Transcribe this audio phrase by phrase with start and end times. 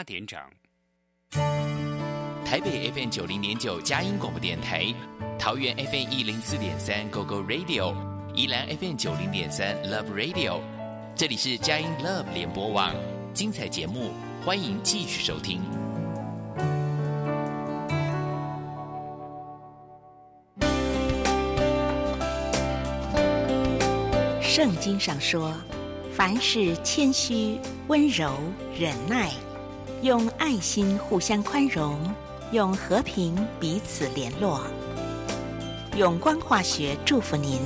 [0.00, 0.40] 八点整。
[2.42, 4.86] 台北 FM 九零点九佳音广播电台，
[5.38, 7.94] 桃园 FM 一零四点三 GO GO Radio，
[8.34, 10.62] 宜兰 FM 九零点三 Love Radio，
[11.14, 12.94] 这里是佳音 Love 联播网，
[13.34, 14.10] 精彩节目，
[14.42, 15.60] 欢迎继续收听。
[24.40, 25.52] 圣经上说，
[26.14, 28.34] 凡事谦虚、温柔、
[28.78, 29.30] 忍耐，
[30.02, 31.98] 用爱心互相宽容，
[32.52, 34.66] 用和平彼此联络。
[35.94, 37.60] 永光化学祝福您。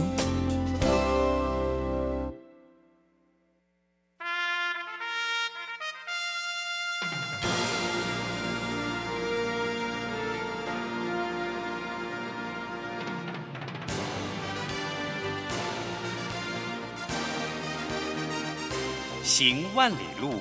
[19.22, 20.40] 行万里路，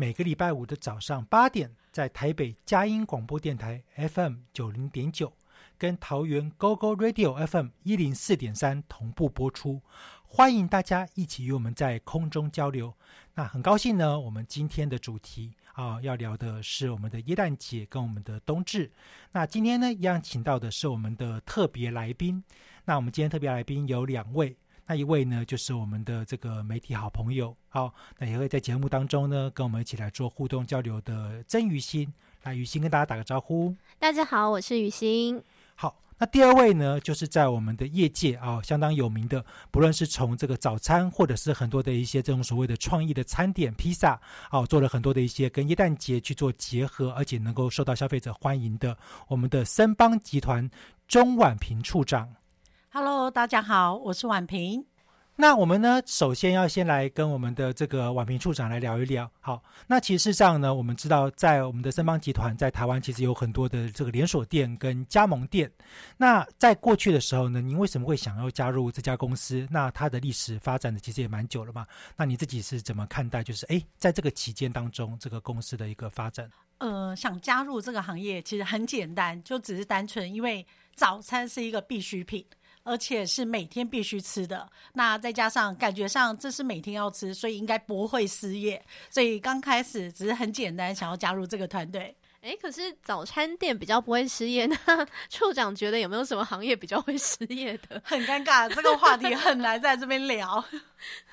[0.00, 5.30] 每个礼拜五的早上八点，在台北佳音广播电台 FM 九零点九，
[5.76, 9.82] 跟桃园 GO GO Radio FM 一零四点三同步播出。
[10.22, 12.94] 欢迎大家一起与我们在空中交流。
[13.34, 18.90] 那很高兴呢，我们今天的主题啊，要聊的是我们的耶诞节跟我们的冬至。
[19.30, 22.42] 那今天呢，一样请到的是我们的特别来宾。
[22.86, 24.56] 那我们今天特别来宾有两位，
[24.90, 32.12] 那一位呢就是我们的这个媒体好朋友，好，那也会在节目当中呢跟我们一起来做互动交流的曾雨欣，
[32.42, 33.72] 来雨欣跟大家打个招呼。
[34.00, 35.40] 大家好，我是雨欣。
[35.76, 48.98] 好，那第二位呢，就是在我们的业界啊相当有名的，不论是从这个早餐，或者是很多的一些这种所谓的创意的餐点、披萨，哦、做了很多的一些跟耶诞节去做结合，而且能够受到消费者欢迎的，
[49.28, 50.68] 我们的森邦集团
[51.06, 52.28] 钟婉平处长。
[52.92, 54.84] Hello，大家好，我是婉平。
[55.36, 59.30] 那我们呢，首先要先来跟我们的这个婉平处长来聊一聊。
[59.38, 65.70] 好，那其实上呢，我们知道在我们的森邦集团在台湾其实有很多的这个连锁店跟加盟店。
[66.16, 69.64] 那在过去的时候呢，您为什么会想要加入这家公司？
[69.70, 71.86] 那它的历史发展的其实也蛮久了嘛。
[72.16, 73.40] 那你自己是怎么看待？
[73.44, 76.50] 就是哎，在这个期间当中，这个公司的一个发展？
[76.78, 82.44] 呃，想加入这个行业其实很简单，就只是单纯因为早餐是一个必需品。
[82.82, 88.82] 而且是每天必须吃的，那再加上感觉上这是每天要吃，所以应该不会失业。
[89.10, 92.16] 所以刚开始只是很简单，想要加入这个团队。
[92.40, 98.00] 哎，可是早餐店比较不会失业，那 处长觉得有没有什么行业比较会失业的？
[98.02, 100.64] 很尴尬，这个话题很难在这边聊。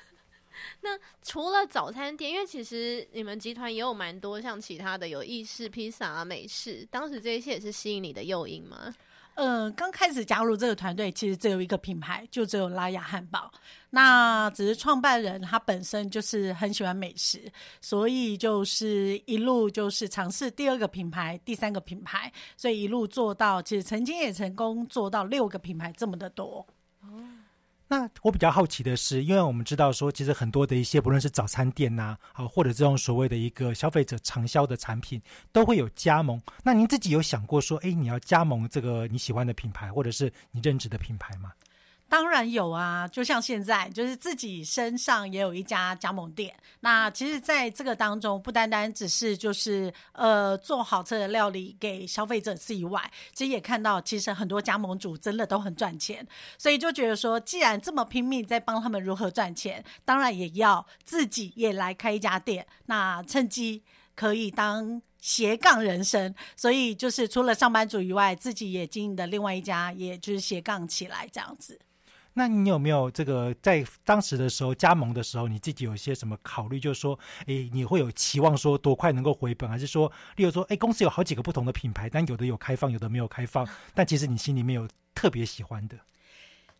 [0.82, 0.90] 那
[1.22, 8.94] 除了早餐店，因为其实你们集团也有蛮多像其他的有意式披萨啊、美式，当时这些也是吸引你的诱因吗？
[9.40, 13.48] 嗯，刚开始加入这个团队，其实只有一个品牌，就只有拉雅汉堡。
[13.90, 17.50] 那只是创办人他本身就是很喜欢美食，
[17.80, 26.66] 所以就是一路就是尝试第二个品牌、第三个品牌，所以一路做到，其实曾经也成功做到六个品牌这么的多。
[27.90, 35.20] 那我比较好奇的是，因为我们知道说，其实很多的一些不论是早餐店呐、啊，或者这种所谓的一个消费者长销的产品，
[35.52, 36.40] 都会有加盟。
[36.62, 41.50] 那您自己有想过说，哎，你要加盟这个你喜欢的品牌，或者是你认知的品牌吗？
[42.08, 46.54] 当然有啊，就像现在，就是自己身上也有一家加盟店。
[46.80, 56.26] 那其实，在这个当中，不单单只是就是呃做好吃的料理给消费者吃以外，其实也看到，其实很多加盟主真的都很赚钱，
[56.56, 63.82] 所以就觉得说，既然这么拼命在帮他们如何赚钱，当然也要自己也来开一家店，那趁机
[64.14, 65.02] 可以当。
[65.20, 71.76] 斜杠人生，所以就是除了上班族以外，自己也经营的另外一家，也就是斜杠起来这样子。
[72.38, 76.78] 那你有没有这个在当时的时候加盟的时候，你自己有一些什么考虑？
[76.78, 85.98] 就是说，诶，你会有期望说多快能够回本，还是说，例如说，诶，公司有好几个不同的品牌，但有的有开放，有的没有开放，但其实你心里面有特别喜欢的？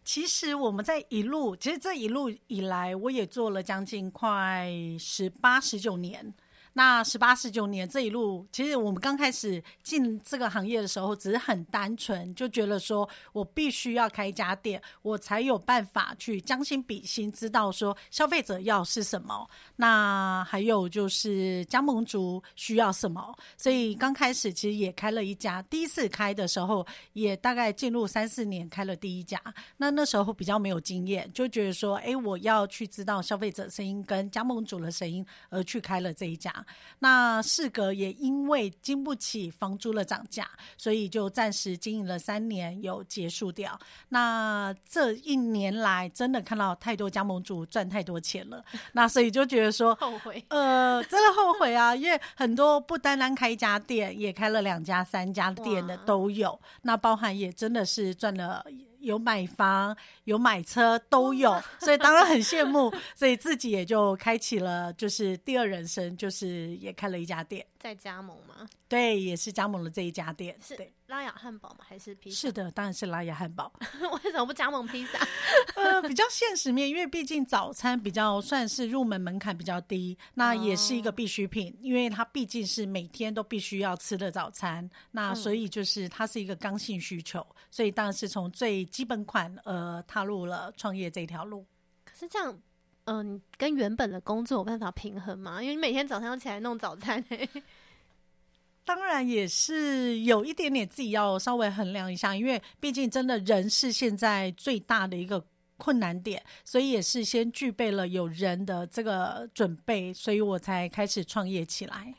[0.05, 6.33] 其实我们在一路，其实这一路以来，我也做了将近快十八、十九年。
[6.73, 23.35] 那十八、十九年这一路，其实我们刚开始进这个行业的时候，只是很单纯，就觉得说我必须要开一家店，我才有办法去将心比心，知道说消费者要是什么，那还有就是加盟主需要什么。
[23.57, 29.41] 所以刚开始其实也开了一家，第一次开的时候也大概进入三四年开了第一家。
[29.77, 36.58] 那那时候比较没有经验，就觉得说，哎，我要去知道消费者声音跟加盟主的声音，而去开了这一家。
[36.99, 43.79] 那四格也因为经不起房租的涨价，所以就暂时经营了三年，有结束掉。
[44.09, 51.95] 那这一年来，真的看到太多加盟主赚太多钱了，那所以就觉得说后悔，呃，真的后悔啊！
[51.95, 58.65] 因为很多不单单开一家店，也开了两家、三家店的都有，那包含也真的是赚了。
[59.01, 59.97] 有买房、
[60.29, 68.69] 有买车都有，所以当然很羡慕，所以自己也就开启了，就是第二人生，就是也开了一家店，在加盟吗？
[68.87, 70.77] 对，也是加盟了这一家店，是
[71.07, 71.79] 拉雅汉堡吗？
[71.87, 72.37] 还是披萨？
[72.37, 73.73] 是的，当然是拉雅汉堡。
[74.25, 75.19] 为什么不加盟披萨？
[75.77, 91.65] 呃，比较现实面，因为毕竟早餐比较算是入门门槛比较低，那也是一个必需品，因为它毕竟是每天都必须要吃的早餐，那所以就是它是一个刚性需求，所以当然是从最基本款呃踏入了创业这条路。
[92.05, 92.61] 可是这样，
[93.05, 95.63] 嗯，跟原本的工作有办法平衡吗？
[95.63, 97.25] 因为你每天早上要起来弄早餐。
[98.85, 105.45] 当然也是有一点点自己要稍微衡量一下，因为毕竟真的人是现在最大的一个
[105.77, 112.15] 困难点，所以也是先具备了有人的这个准备，所以我才开始创业起来。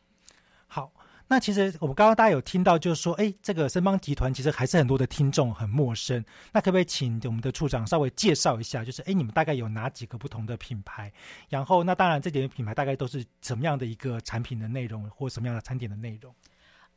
[1.32, 11.14] 那其实我们刚刚大家有听到，就是说，哎，这个森邦集团其实还是很多的听众很陌生，那可不可以请我们的处长稍微介绍一下，就是哎，你们大概有哪几个不同的品牌？
[11.48, 16.34] 然后，那当然这几个品牌大概都是什么样的一个产品的内容，或什么样的餐点的内容？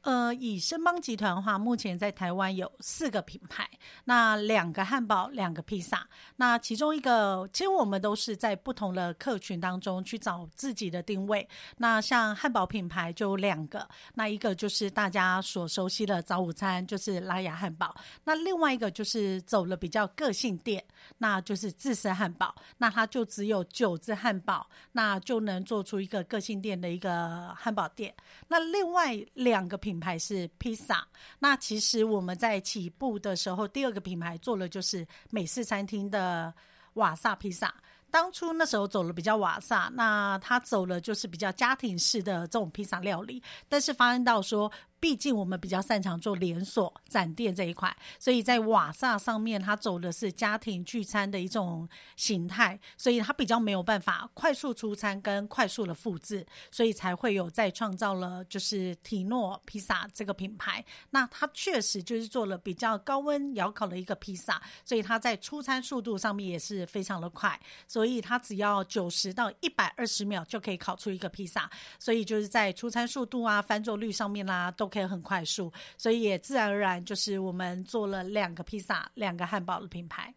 [0.03, 3.69] 呃，以申邦集团的话，目前在台湾有四个品牌，
[4.05, 6.05] 那两个汉堡，两个披萨。
[6.35, 11.49] 那其中一个，其实我们都是在不同的客群当中去找自己的定位。
[11.77, 17.95] 那像汉堡品牌就两个，那一个就是大家所熟悉的早午餐，就是拉雅汉堡。
[18.25, 20.85] 那另外一个就是走了比较个性店，
[21.19, 22.53] 那就是自身汉堡。
[22.79, 28.13] 那它就只有九只汉堡，那就能做出一个个性店的一个汉堡店。
[28.49, 29.92] 那另外两个品。
[29.93, 31.07] 品牌是披萨，
[31.39, 36.53] 那其实我们在起步的时候，第二个品牌做了就是美式餐厅的
[36.95, 37.75] 瓦萨披萨。
[38.11, 44.73] 当初那时候走了比较瓦萨，那他走了就是比较家庭式的这种披萨料理，但是发现到说。
[45.03, 60.85] 毕竟我们比较擅长做连锁展店这一块，所以在瓦萨上面，它走的是家庭聚餐的一种形态，所以它比较没有办法快速出餐跟快速的复制，所以才会有再创造了就是提诺披萨这个品牌。
[61.11, 74.92] 那它确实就是做了比较高温窑烤的一个披萨，所以它在出餐速度上面也是非常的快，所以它只要九十到一百二十秒就可以烤出一个披萨，所以就是在出餐速度啊、翻桌率上面啦都。
[74.93, 80.35] 可以很快速，所以也自然而然就是我们做了两个披萨、两个汉堡的品牌。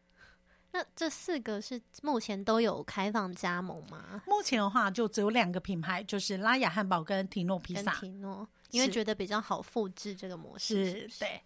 [0.72, 4.22] 那这四个是目前都有开放加盟吗？
[4.26, 7.94] 目前的话就只有两个品牌，就是拉雅汉堡跟提诺披萨。
[7.96, 11.42] 提诺，因为觉得比较好复制这个模式，对，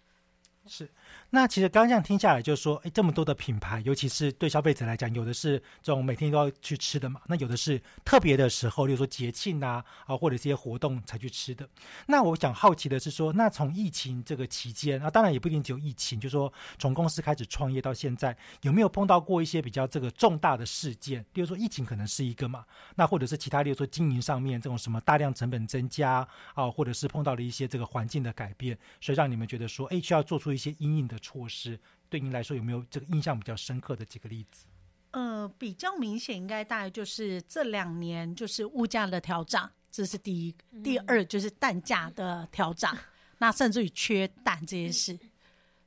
[0.70, 0.90] 是。
[1.32, 11.68] 那其实刚刚这样听下来，就是说，哎，这么多的品牌，尤其是对消费者来讲，有的是这种每天都要去吃的嘛，那有的是特别的时候，例如说节庆啊，啊或者这些活动才去吃的。
[12.06, 21.22] 那我想好奇的是说，那从疫情这个期间啊，当然也不一定只有疫情，就是说从公司开始创业到现在，有没有碰到过一些比较这个重大的事件？
[21.34, 22.64] 例如说疫情可能是一个嘛，
[22.96, 31.18] 那或者是其他，例如说经营上面这种什么大量成本增加啊，或者是碰到了一些这个环境的改变，所以让你们觉得说，哎，需要做出一些阴影的。
[31.20, 34.66] 措施对您来说有没有这个印象比较深刻的几个例子？
[35.12, 42.98] 呃，比较明显应该大概就是这两年就是物价的调涨，这是第一；第二就是蛋价的调涨，
[43.38, 45.20] 那甚至于缺蛋这件事，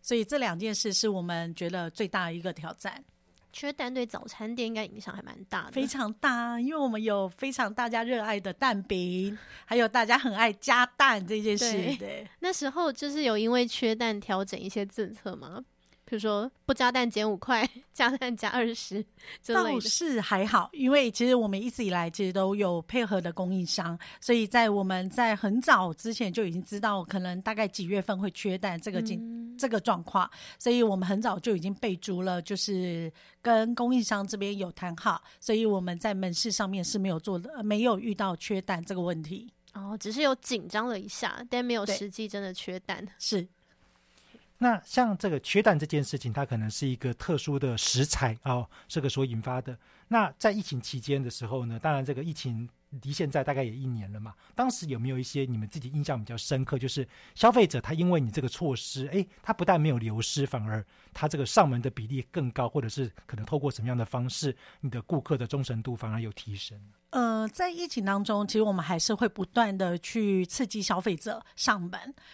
[0.00, 3.02] 所以这两件事是我们觉得最大的一个挑战。
[3.52, 11.72] 缺蛋对早餐店应该影响还蛮大的，非常大，因为我们有非常大家热爱的蛋饼，还有大家很爱加蛋这件事。
[11.98, 15.62] 对，那时候就是有因为缺蛋调整一些政策吗？
[16.12, 19.02] 比如说不加蛋减五块，加蛋加二十
[19.46, 19.80] 倒。
[19.80, 39.50] 是还好，因为其实我们一直以来其实都有配合的供应商，所以在我们在很早之前就已经知道，可能大概几月份会缺蛋这个情、嗯这个状况，所以我们很早就已经备注了，就是跟供应商这边有谈好，所以我们在门市上面是没有做的，呃没有遇到缺蛋这个问题。
[39.72, 43.02] 哦，只是有紧张了一下，但没有对实际真的缺蛋。
[43.18, 43.48] 是
[44.62, 49.76] 那像这个缺蛋这件事情，它可能是一个特殊的食材哦，这个所引发的。
[50.06, 52.68] 那在疫情期间的时候呢，当然这个疫情
[53.02, 54.34] 离现在大概也一年了嘛。
[54.54, 60.84] 当时有没有一些你们自己印象比较深刻，就是消费者他因为你这个措施，诶，他不但没有流失，反而
[61.14, 66.78] 他这个上门的比例更高，或者是可能透过什么样的方式，你的顾客的忠诚度反而有提升？
[67.10, 71.92] 呃，在疫情当中，其实我们还是会不断的去刺激消费者上门。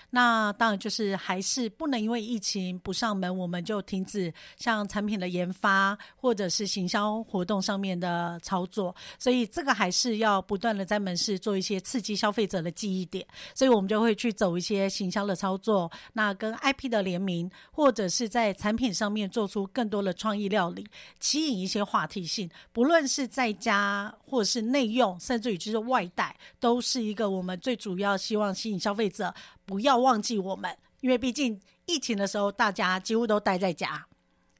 [0.08, 8.94] 那当然就是还是不能因为疫情不上门，我们就停止像产品的研发或者是行销活动上面的操作。
[9.18, 13.24] 所以这个还是要不断的在门市做一些刺激消费者的记忆点。
[13.54, 20.86] 所以我们就会去走一些行销的操作，那跟 IP 的联名，或者是在产品上面做出更多的创意料理，
[21.20, 29.34] 吸引一些话题性，不论是在家或者是内用，甚至于就是外带，都是一个我们最主要希望吸引消费者
[29.66, 34.06] 不要忘记我们，因为毕竟疫情的时候大家几乎都待在家。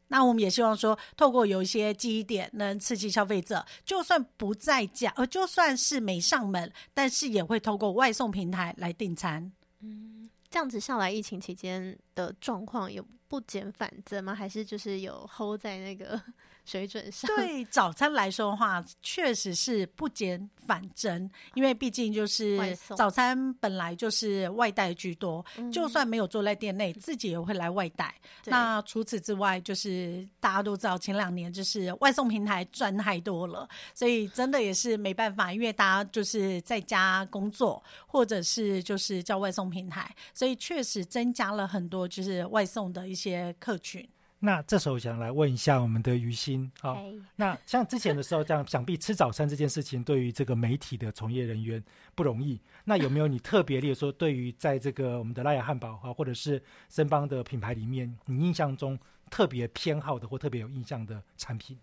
[0.09, 9.53] 那我们也希望说，透过有一些记忆点，能刺激消费者，就算不在家，呃，就算是没上门，但是也会透过外送平台来订餐。
[9.81, 14.35] 嗯这样子下来，疫情期间的状况有不减反增吗？
[14.35, 16.21] 还是就是有 hold 在那个
[16.65, 17.31] 水准上？
[17.37, 28.15] 对早餐来说的话，确实是不减反增，因为毕竟就是早餐本来就是外带居多，嗯就算没有坐在店内，自己也会来外带。
[28.47, 44.09] 那除此之外，就是大家都知道前两年就是外送平台赚太多了，所以真的也是没办法，因为大家就是在家工作，或者是就是叫外送平台，所以确实增加了很多就是外送的一些客群。
[44.41, 51.83] 那这时候想来问一下我们的于心啊、哎那像之前的时候，这样想必吃早餐这件事情对于这个媒体的从业人员
[52.15, 52.61] 不容易。
[52.85, 58.97] 那有没有你特别，例如说对于在这个我们的拉雅汉堡啊，或者是森邦的品牌里面，你印象中
[59.29, 61.77] 特别偏好的或特别有印象的产品？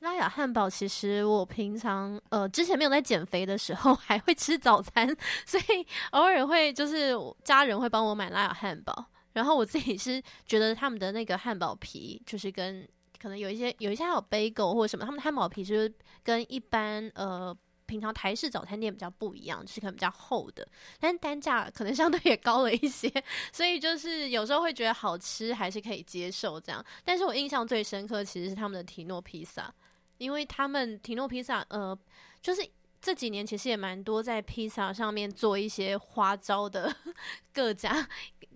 [0.00, 5.08] 拉雅汉堡，其实我平常呃之前没有在减肥的时候还会吃早餐，
[5.46, 12.88] 所以偶尔会就是家人会帮我买拉雅汉堡，然后我自己是觉得他们的那个汉堡皮就是跟
[13.20, 17.56] 可能有一些有一些还有 bagel 或者什么，他们的汉堡皮就是跟一般呃。
[17.86, 20.66] 平常台式早餐店比较不一样，就是可能比较厚的，
[20.98, 23.12] 但是单价可能相对也高了一些，
[23.52, 26.82] 所以就是有时候会觉得好吃还是可以接受这样。
[27.04, 29.72] 但是我印象最深刻其实是他们的提诺披萨，
[30.16, 31.96] 因为他们提诺披萨，呃，
[32.40, 32.66] 就是
[33.04, 36.90] 这几年其实也蛮多在披萨上面做一些花招的
[37.52, 38.08] 各家，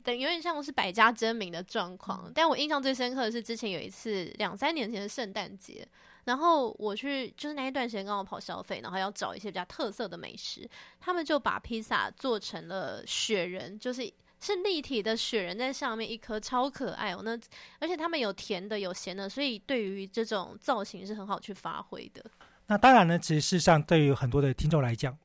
[0.03, 2.33] 等有点像是百家争鸣的状况。
[2.35, 5.87] 但我印象最深刻的是之前有一次两三年前的圣诞节，
[6.25, 10.67] 然后我去就是那一段时间刚好跑消费，然后要找一些比较特色的美食，
[10.99, 14.11] 他们就把披萨做成了雪人，就是。
[14.41, 17.23] 是立体的雪人在上面，一颗超可爱哦。
[17.25, 17.37] 那
[17.81, 22.25] 而且他们有甜的，有咸的，所以对于这种造型是很好去发挥的。
[22.69, 25.17] 那当然呢，其实事实上对于很多的听众来讲，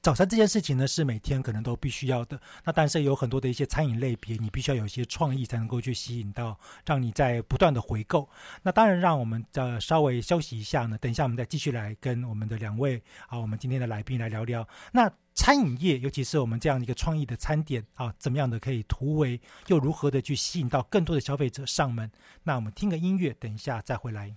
[0.00, 2.40] 早餐这件事情呢是每天可能都必须要的。
[2.64, 8.28] 那但是有很多的一些餐饮类别，你必须要有一些创意才能够去吸引到，让你在不断的回购。
[8.62, 15.12] 那当然，让我们呃稍微休息一下呢，等一下我们再继续来跟我们的两位啊，我们今天的来宾来聊聊那。
[15.38, 22.10] 餐饮业，尤其是我们这样一个创意的餐点啊，怎么样的可以突围，又如何的去吸引到更多的消费者上门？
[22.42, 24.34] 那我们听个音乐，等一下再回来。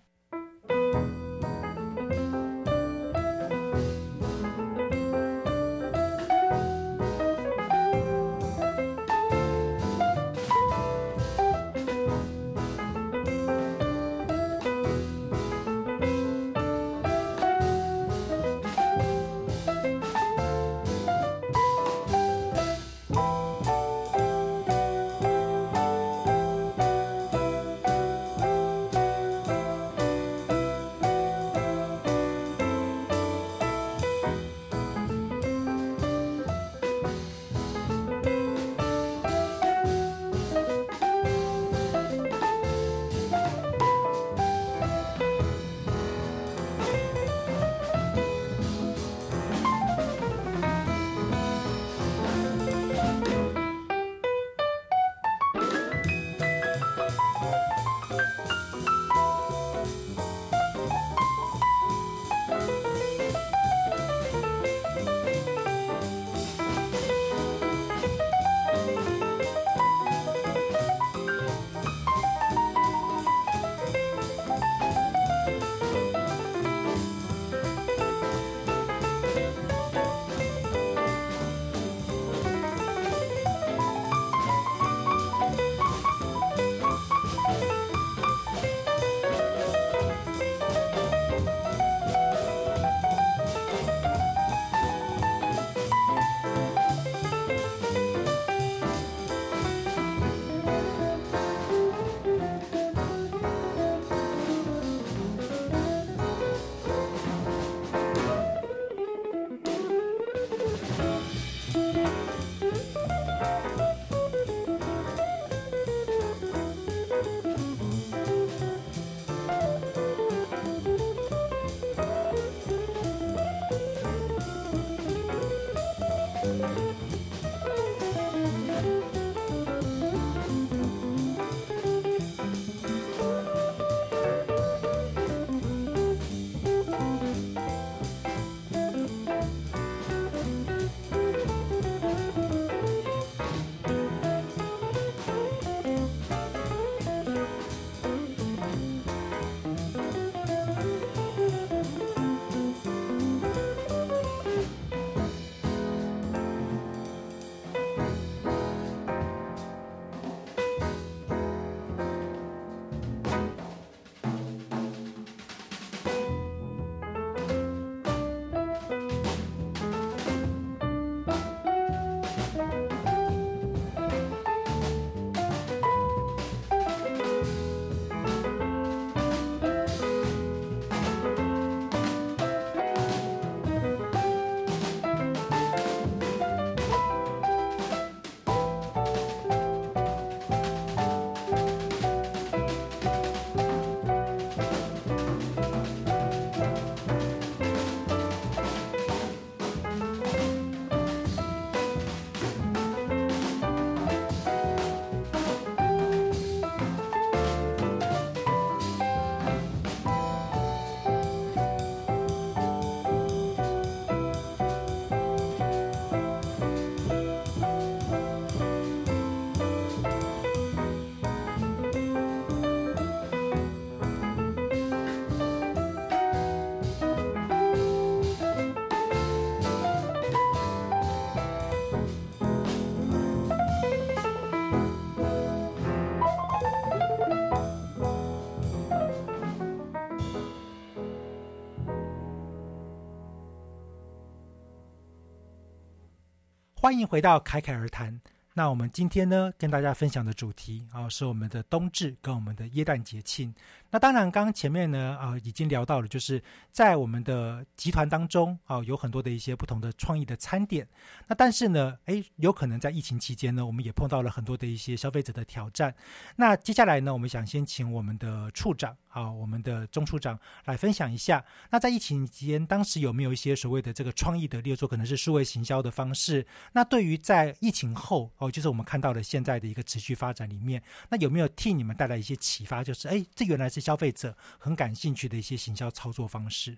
[246.89, 248.19] 欢迎回到侃侃而谈。
[248.55, 253.53] 那我们今天呢，跟大家分享的主题啊，是我们的冬至跟我们的耶诞节庆。
[253.91, 260.85] 那当然，刚刚前面呢，啊，已经聊到了，就是在我们的集团当中啊，有很多的一些不同的创意的餐点。
[261.27, 265.93] 那但是呢，诶，有可能在疫情期间呢，我们也碰到了很多的一些消费者的挑战。
[266.37, 271.43] 那接下来呢，我们想先请我们的处长好，我们的钟处长来分享一下。
[271.71, 276.47] 那在疫情期间，当时有没有一些所谓的这个创意的，例如说可能是数位行销的方式？
[276.71, 282.81] 那对于在疫情后哦，就是我们看到的现在的一个持续发展里面，那有没有替你们带来一些启发？
[282.81, 283.79] 就是哎，这原来是。
[283.89, 286.77] 消费者很感兴趣的一些行销操作方式。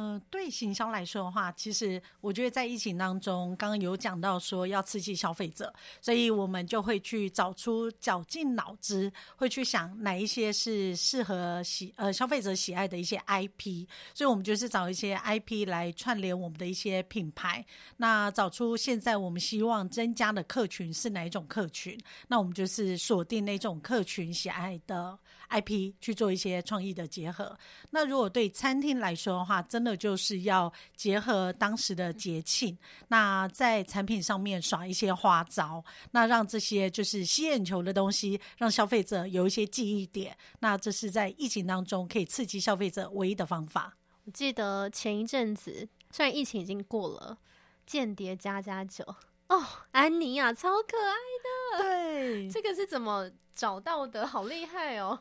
[0.00, 17.62] 呃，对行销来说的话，其实我觉得在疫情当中，刚刚有讲到说要刺激消费者，所以我们就会去找出绞尽脑汁，会去想哪一些是适合喜呃消费者喜爱的一些 IP，所以我们就是找一些 IP 来串联我们的一些品牌。
[17.98, 25.18] 那找出现在我们希望增加的客群是哪一种客群，那我们就是锁定那种客群喜爱的。
[25.52, 27.58] IP 去做一些创意的结合。
[27.90, 32.76] 那如果对餐厅来说的话，真的就是要结合当时的节庆，
[33.08, 40.36] 那在产品上面耍一些花招，那让这些就是吸眼球的东西，让消费者有一些记忆点。
[40.60, 43.96] 那这是在疫情当中可以刺激消费者唯一的方法。
[44.24, 47.38] 我记得前一阵子，虽然疫情已经过了，
[47.86, 49.04] 间谍加加酒
[49.48, 51.82] 哦，安妮啊，超可爱的。
[51.82, 54.26] 对，这个是怎么找到的？
[54.26, 55.18] 好厉害哦！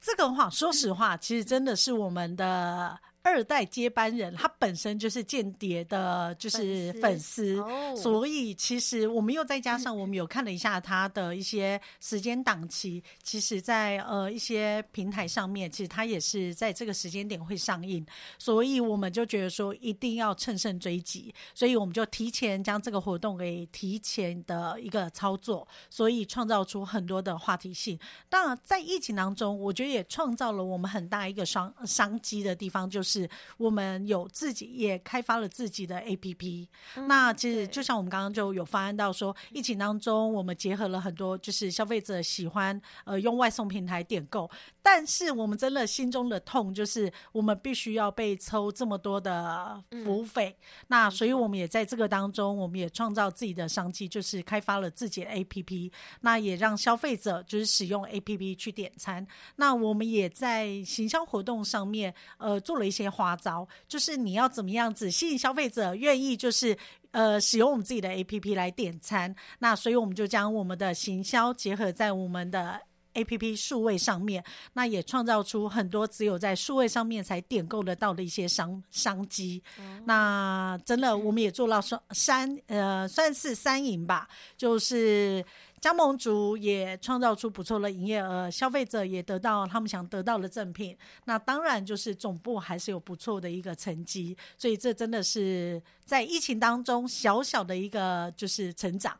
[0.00, 2.98] 这个话，说实话，其实真的是我们的。
[3.22, 7.62] 二代接班人，他本身就是间谍的，就是粉丝，
[7.94, 18.04] 所以其实我们又再加上我们有看了一下他的一些时间档期，其实，在呃一些平台上面，其实他也是在这个时间点会上映，
[18.38, 27.98] 所以我们就觉得说一定要乘胜追击，所以我们就提前将这个活动给提前的一个操作，所以创造出很多的话题性。
[28.30, 33.09] 当然，在疫情当中，我觉得也创造了我们很大一个商商机的地方，就是。
[33.10, 36.68] 是我们有自己也开发了自己的 APP。
[37.08, 44.48] 那其实就像我们刚刚就有发案到说，疫情当中我们结合了很多，就是消费者喜欢呃用外送平台点购，
[44.80, 50.56] 但是我们真的心中的痛就是我们必须要被抽这么多的服务费。
[50.86, 55.90] 那所以我们也在这个当中，我们也创造自己的商机，就是开发了自己的 APP。
[56.20, 59.26] 那也让消费者就是使用 APP 去点餐。
[59.56, 62.99] 那我们也在行销活动上面呃做了一些。
[63.04, 66.76] 些花招，就是你要怎么样子吸引消费者愿意，就是
[67.10, 69.34] 呃使用我们自己的 A P P 来点餐。
[69.58, 72.80] 那所以我们就将我们的行销结合在我们的
[73.14, 79.62] A P P 数位上面，那也创造出很多只有在数位上面才点购得到的一些商商机。
[80.04, 85.44] 那真的，我们也做到双三呃算是三赢吧，就是。
[85.80, 90.96] 加盟主也创造出不错的营业额，消费者也得到他们想得到的赠品。
[91.24, 99.18] 那当然就是总部还是有不错的一个成绩，所以这真的是在疫情当中小小的一个就是成长，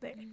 [0.00, 0.28] 对。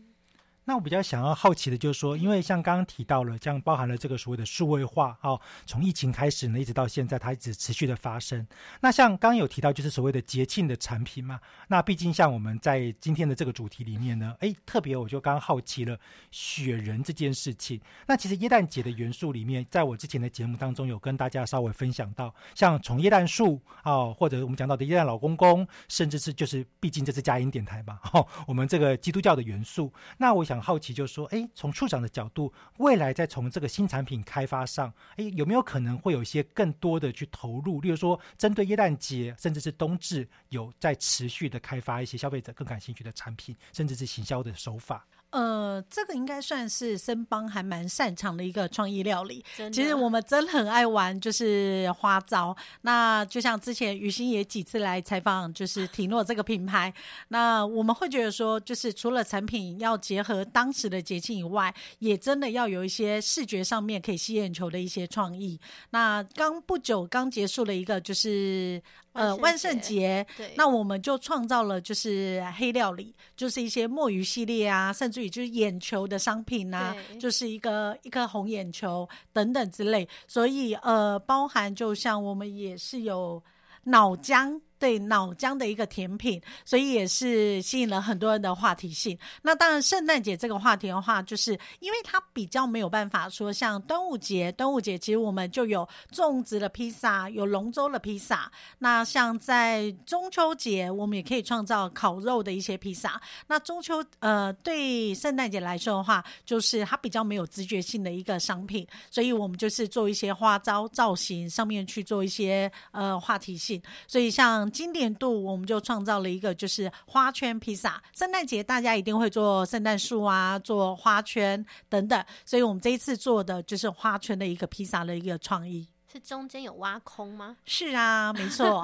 [0.67, 8.45] 那我比较想要好奇的就是说，因为像刚刚提到了，像包含了这个所谓的数位化，哦，从疫情开始呢，一直到现在，它一直持续的发生。
[8.81, 11.39] 那像刚刚有提到，就是所谓的节庆的产品嘛。
[11.69, 15.97] 那毕竟像我们在今天的这个主题里面呢，哎，特别我就刚好奇了
[16.31, 17.79] 雪人这件事情。
[18.05, 29.93] 那其实耶诞节的元素里面，在我之前的节目当中有跟大家稍微分享到，像从耶诞树哦，或者我们讲到的耶诞老公公，甚至是就是毕竟这是佳音电台嘛，哦，我们这个基督教的元素。
[30.17, 30.56] 那我想。
[30.57, 37.79] 很好奇就是说，哎，从处长的角度，未来在从这个新产品开发上，哎，有没有可能会有一些更多的去投入？
[37.79, 45.05] 例如说，针对耶诞节，甚至是冬至，有在持续的开发一些消费者更感兴趣的产品，甚至是行销的手法。
[45.31, 49.43] 呃，这个应该算是森邦还蛮擅长的一个创意料理。
[49.73, 52.55] 其实我们真的很爱玩，就是花招。
[52.81, 56.93] 那就像之前雨欣也几次来采访，就是 提诺这个品牌。
[57.27, 65.59] 那我们会觉得说，就是除了产品要结合当时的节庆以外，也真的要有一些视觉上面可以吸眼球的一些创意。
[65.89, 68.81] 那刚不久刚结束了一个，就是。
[69.17, 70.25] 呃，万圣节，
[70.55, 80.07] 那我们就创造了就是黑料理，就是一些墨鱼系列啊，甚至于就是眼球的商品啊，就是一个一颗红眼球等等之类。
[80.27, 83.43] 所以呃，包含就像我们也是有
[83.85, 89.17] 脑浆对脑浆的一个甜品，所以也是吸引了很多人的话题性。
[89.41, 98.51] 那当然，圣诞节这个话题的话，就是因为它比较没有办法说像端午节，端午节其实我们就有粽子的披萨，有龙舟的披萨。
[98.79, 103.21] 那像在中秋节，我们也可以创造烤肉的一些披萨。
[103.47, 113.81] 那中秋呃，对圣诞节来说的话，就是它比较没有直觉性的一个商品，所以我们就是做一些花招造型上面去做一些呃话题性。
[114.07, 118.01] 所以像经典度，我们就创造了一个就是花圈披萨。
[118.13, 125.87] 圣诞节大家一定会做圣诞树啊，做花圈等等，所以我们这一次做的就是花圈的一个披萨的一个创意。
[126.09, 127.57] 是中间有挖空吗？
[127.65, 128.81] 是啊，没错。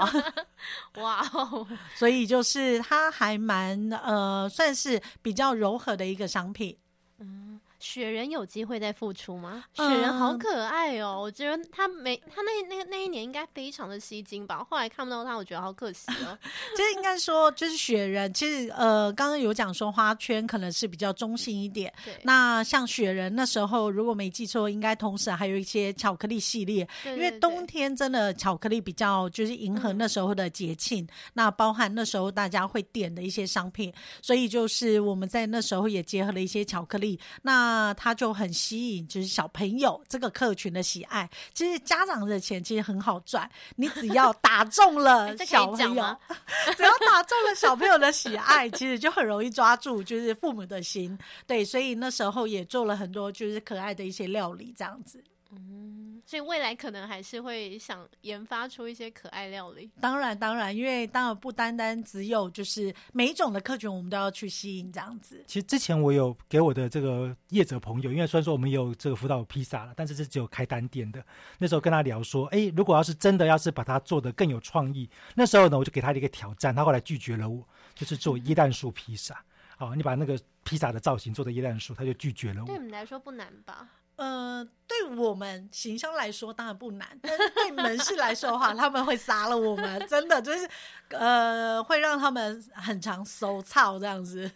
[1.01, 1.65] 哇哦！
[1.95, 6.77] 所以就是它还蛮呃，算是比较柔和的一个商品。
[7.19, 7.52] 嗯，
[7.83, 9.65] 雪人有机会再复出吗？
[9.73, 14.65] 雪嗯人好可爱哦，我觉得他没他那那个那一年应该非常的吸睛吧。
[14.69, 16.37] 后来看不到他，我觉得好可惜哦。
[16.77, 21.93] 就是应该说，就是雪人，其实呃，刚刚有讲说花圈可能是比较中性一点。
[22.05, 41.29] 对，那像雪人那时候，如果没记错，应该同时还有一些巧克力系列，对因为冬天真的巧克力比较就是迎合那时候的节庆，那包含那时候大家会点的一些商品，所以就是我们在那时候也结合了一些巧克力，那它就很吸引就是小朋友这个客群的喜爱。
[41.53, 46.17] 其实家长的钱其实很好赚，你只要打中了 小朋友，
[46.75, 51.17] 只要打中了小朋友的喜爱，其实就很容易抓住就是父母的心。
[51.47, 55.23] 对，所以那时候也做了很多就是可爱的一些料理这样子。
[55.57, 59.89] 嗯，所以未来可能还是会想研发出一些可爱料理。
[59.99, 65.43] 当然，当然，因为当然不单单只有就是每一种的客群，我们都要去吸引这样子。
[65.47, 71.23] 其实之前我有给我的这个业者朋友，因为虽然说我们有这个辅导披萨了，但是是只有开单店的。
[71.57, 79.43] 那时候跟他聊说，哎，如果要是真的要是把它做的更有创意，那时候呢，我就给他一个挑战，他后来拒绝了我，就是做椰蛋树披萨。
[79.79, 82.67] 哦，你把那个披萨的造型做的椰蛋树，他就拒绝了我。
[82.67, 83.89] 对你们来说不难吧？
[84.23, 90.69] 嗯，对我们形象来说当然不难，但是对门市来说的话，他们会杀了我们，真的就是
[91.09, 94.49] 呃，会让他们很常收操这样子。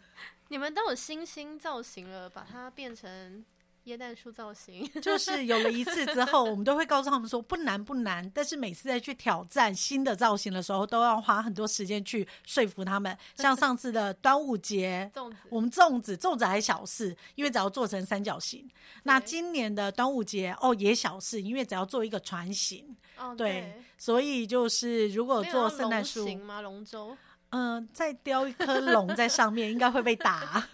[0.48, 3.44] 你们都有星星造型了，把它变成
[3.88, 4.90] 椰蛋树造型。
[5.02, 13.18] 就是有了一次之后，我们都会告诉他们说不难不难，但是每次再去挑战新的造型的时候，都要花很多时间去说服他们。
[13.36, 18.70] 像上次的 端午节，粽子我们粽子粽子还小事，因为只要做成三角形。
[19.04, 22.96] 那今年的端午节哦也小事，因为只要做一个船形。
[23.18, 26.62] 哦，对，所以就是如果做圣诞树，吗？
[26.62, 27.18] 龙舟。
[27.52, 30.68] 嗯、再雕一颗龙在上面，应该会被打。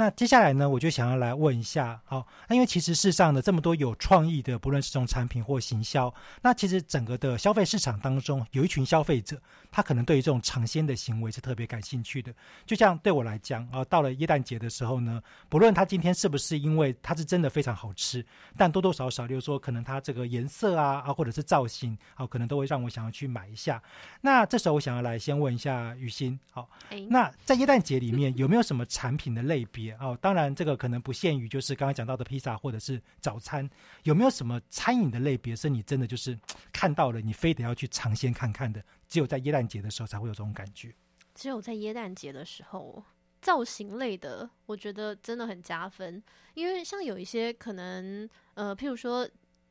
[0.00, 6.10] 那接下来呢，我就想要来问一下，好，那因为其实世上的这么多有创意的，不论是这种产品或行销，
[6.40, 9.38] 那其实整个的消费市场当中，有一群消费者，
[9.70, 12.32] 他可能对于这种尝鲜的行为是特别感兴趣的。
[12.64, 18.24] 就像对我来讲啊，到了耶诞节的时候呢，不论他今天是不是因为它是真的非常好吃，
[18.56, 23.82] 但多多少少，就是说可能它这个颜色啊啊，或者是造型啊，可能都会让我想要去买一下。
[24.22, 30.16] 那这时候我想要来先问一下雨欣，好，哎，那在耶诞节里面有没有什么产品的类别哦？
[30.20, 33.68] 当然，这个可能不限于就是刚刚讲到的披萨或者是早餐，
[34.04, 36.38] 有没有什么餐饮的类别是你真的就是
[36.72, 38.82] 看到了，你非得要去尝鲜看看的？
[39.08, 40.94] 只有在耶诞节的时候才会有这种感觉。
[41.34, 43.02] 只有在耶诞节的时候，
[43.40, 46.22] 造型类的，我觉得真的很加分。
[46.54, 49.28] 因为像有一些可能，呃，譬如说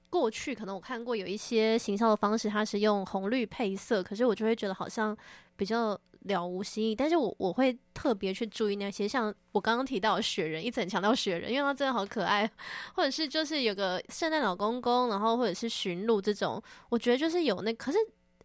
[0.10, 5.16] 过去可能我看过有一些行销的方式，它是用红绿配色，可是我就会觉得好像
[5.56, 6.96] 比较了无新意。
[6.96, 12.50] 但是我我会特别去注意那些，像我刚刚提到雪人，一直很强调雪人，因为它真的好可爱，
[12.96, 17.98] 或者是就是有个圣诞老公公，然后或者是驯鹿这种，我觉得就是有那可是。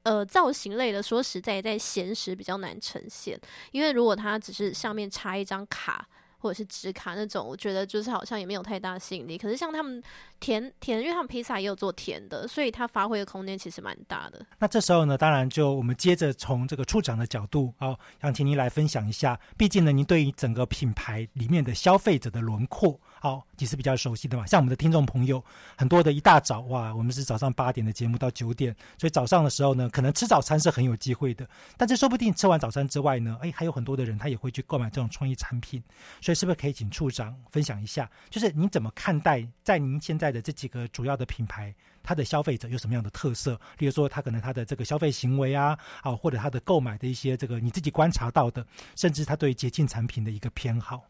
[0.04, 3.40] 呃，造型类的，说实在，在闲时比较难呈现，
[3.72, 6.06] 因为如果它只是上面插一张卡
[6.44, 9.38] 或者是纸卡那种，我觉得就是好像也没有太大吸引力。
[9.38, 10.02] 可是像他们
[10.40, 14.44] 甜甜，因为他们披萨也有做甜的，所以它发挥的空间其实蛮大的。
[14.58, 19.40] 那这时候呢，当然就我们接着从这个处长的角度哦，想请您来分享一下。
[19.56, 24.44] 毕竟呢，您对于整个品牌里面的消费者的轮廓，好、你是比较熟悉的嘛。
[24.44, 25.42] 像我们的听众朋友，
[25.78, 31.48] 很多的一大早哇，我们是早上八点的节目到九点，所以早上的时候呢，可能吃早餐是很有机会的。
[31.78, 35.82] 但是说不定吃完早餐之外呢，哎，还有很多的人他也会去购买这种创意产品。
[36.20, 43.58] 所以是不是可以请处长分享一下，就是您怎么看待在您现在的这几个主要的品牌，它的消费者有什么样的特色？
[43.78, 51.02] 例如说，他可能他的这个消费行为啊，啊，或者他的购买的一些这个你自己观察到的，甚至他对于节庆产品的一个偏好。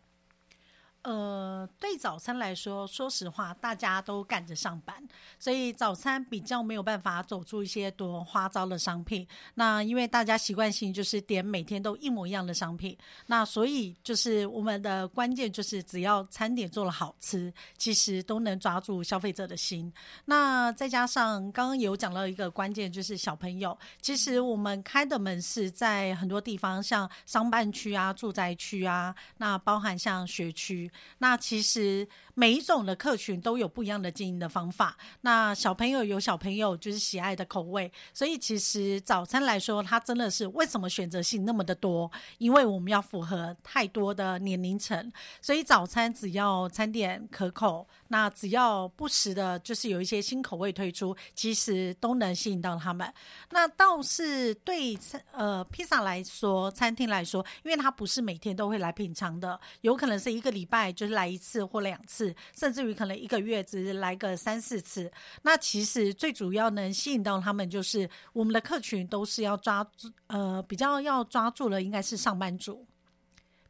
[1.05, 4.97] 呃，对早餐来说，说实话，大家都赶着上班，
[5.39, 9.29] 所以早餐比较没有办法走出一些多花招的商品。
[9.53, 19.93] 那因为大家习惯性就是点每天都一模一样的商品，那所以就是我们的关键就是只要餐点做了好吃，其实都能抓住消费者的心。
[20.25, 30.91] 那再加上刚刚有讲到一个关键，就是小朋友，其实我们开的门市在很多地方，像商办区啊、住宅区啊，那包含像学区。
[31.19, 34.97] 那其实每一种的客群都有不一样的经营的方法。
[35.21, 42.11] 那小朋友有小朋友就是喜爱的口味，所以其实早餐来说，它真的是为什么选择性那么的多？
[42.39, 53.13] 因为我们要符合太多的年龄层，所以早餐只要餐点可口，那只要不时的，就是有一些新口味推出，其实都能吸引到他们。
[53.51, 54.99] 那倒是对
[55.33, 65.11] 呃披萨来说，餐厅来说，因为它不是每天都会来品尝的，有可能是一个礼拜就是来一次或两次，甚至于可能一个月只来个三四次。
[65.43, 72.87] 那其实最主要能吸引到他们，就是我们的客群都是要抓住呃比较要抓住了，应该是上班族。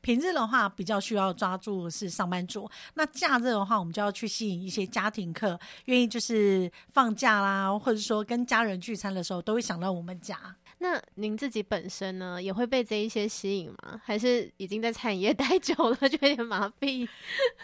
[0.00, 2.70] 平日的话，比较需要抓住是上班族。
[2.92, 10.38] 那假日的话，我们就要去吸引一些家庭客，愿意就是放假啦，或者说跟家人聚餐的时候，都会想到我们家。
[10.84, 13.98] 那您自己本身呢，也会被这一些吸引吗？
[14.04, 17.08] 还是已经在产业 待久了，就有点麻痹？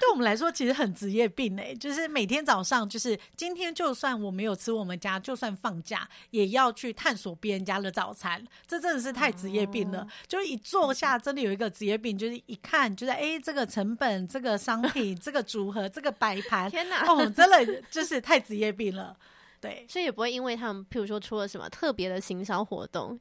[0.00, 8.42] 对我们来说，其实很职业病诶，就是每天早上，就是今天就算我没有吃我们家，就算放假，也要去探索别人家的早餐。
[8.66, 10.06] 这真的是太职业病了。
[10.26, 19.14] 就一坐下，真的有一个职业病，就是一看，就是哎，这个成本、这个商品、这个组合、这个摆盘，天哪，哦，真的就是太职业病了。
[19.60, 23.18] 对，所以也不会因为他们，譬如说出了什么特别的行销活动，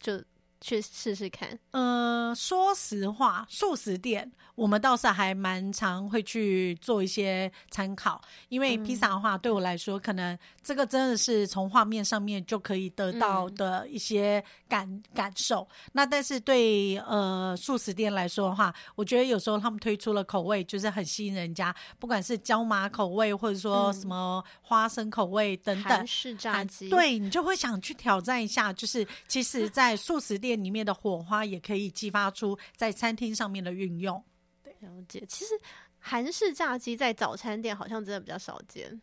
[0.00, 0.22] 就
[0.60, 1.58] 去试试看。
[1.72, 15.66] 呃，说实话，素食店我们倒是还蛮常会去做一些参考，因为披萨的话，对我来说，可能这个真的是从画面上面就可以得到的一些感感受。
[15.92, 28.72] 那但是对呃素食店来说的话，我觉得有时候他们推出了口味，就是很吸引人家，不管是椒麻口味，或者说什么花生口味等等，韩式炸鸡，对你就会想去挑战一下。
[28.72, 34.22] 就是其实，在素食店里面的火花，也可以激发出在餐厅上面的运用。
[34.62, 35.50] 对了解，其实
[35.98, 39.00] 韩式炸鸡在早餐店好像真的比较少见，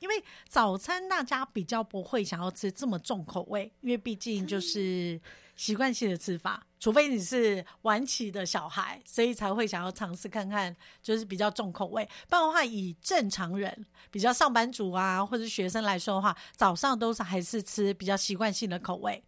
[0.00, 5.20] 因为早餐大家比较不会想要吃这么重口味，因为毕竟就是
[5.54, 12.02] 习惯性的吃法，除非你是晚起的小孩，所以才会想要尝试看看，就是比较重口味。
[12.28, 19.22] 不然的话，以正常人、比较上班族啊，或者学生来说的话，早上都是还是吃比较习惯性的口味。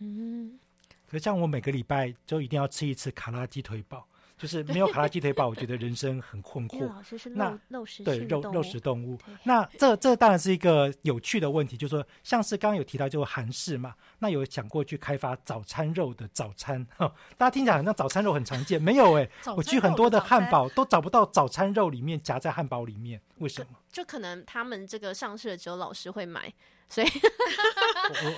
[0.00, 0.58] 嗯，
[1.06, 4.08] 可像我每个礼拜就一定要吃一次卡拉鸡腿堡。
[4.36, 6.90] 就是没有卡拉鸡腿堡，我觉得人生很困惑。
[7.34, 16.84] 那肉食对肉肉食动物，那这这当然是一个有趣的问题，就是说，像是刚刚有提到，就是韩式嘛，那有想过去开发早餐肉的早餐？
[17.38, 23.68] 大家听起来好像早餐肉很常见，没有哎，我去很多的汉堡都找不到早餐肉里面夹在汉堡里面，为什么？
[23.92, 26.52] 就可能他们这个上市了只有老师会买，
[26.88, 27.08] 所以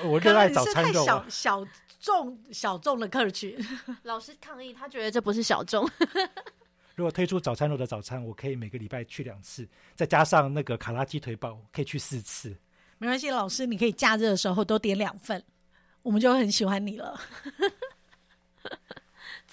[0.04, 1.04] 我我热爱早餐肉。
[1.04, 1.66] 小小
[2.00, 3.56] 众小众的客群，
[4.04, 5.88] 老师抗议，他觉得这不是小众。
[6.94, 12.56] 如果推出早餐肉的早餐，我可以每个礼拜去两次，再加上那个卡拉鸡腿堡，可以去四次。
[12.98, 15.44] 没关系，老师，你可以假日的时候多点两份，
[16.02, 17.20] 我们就很喜欢你了。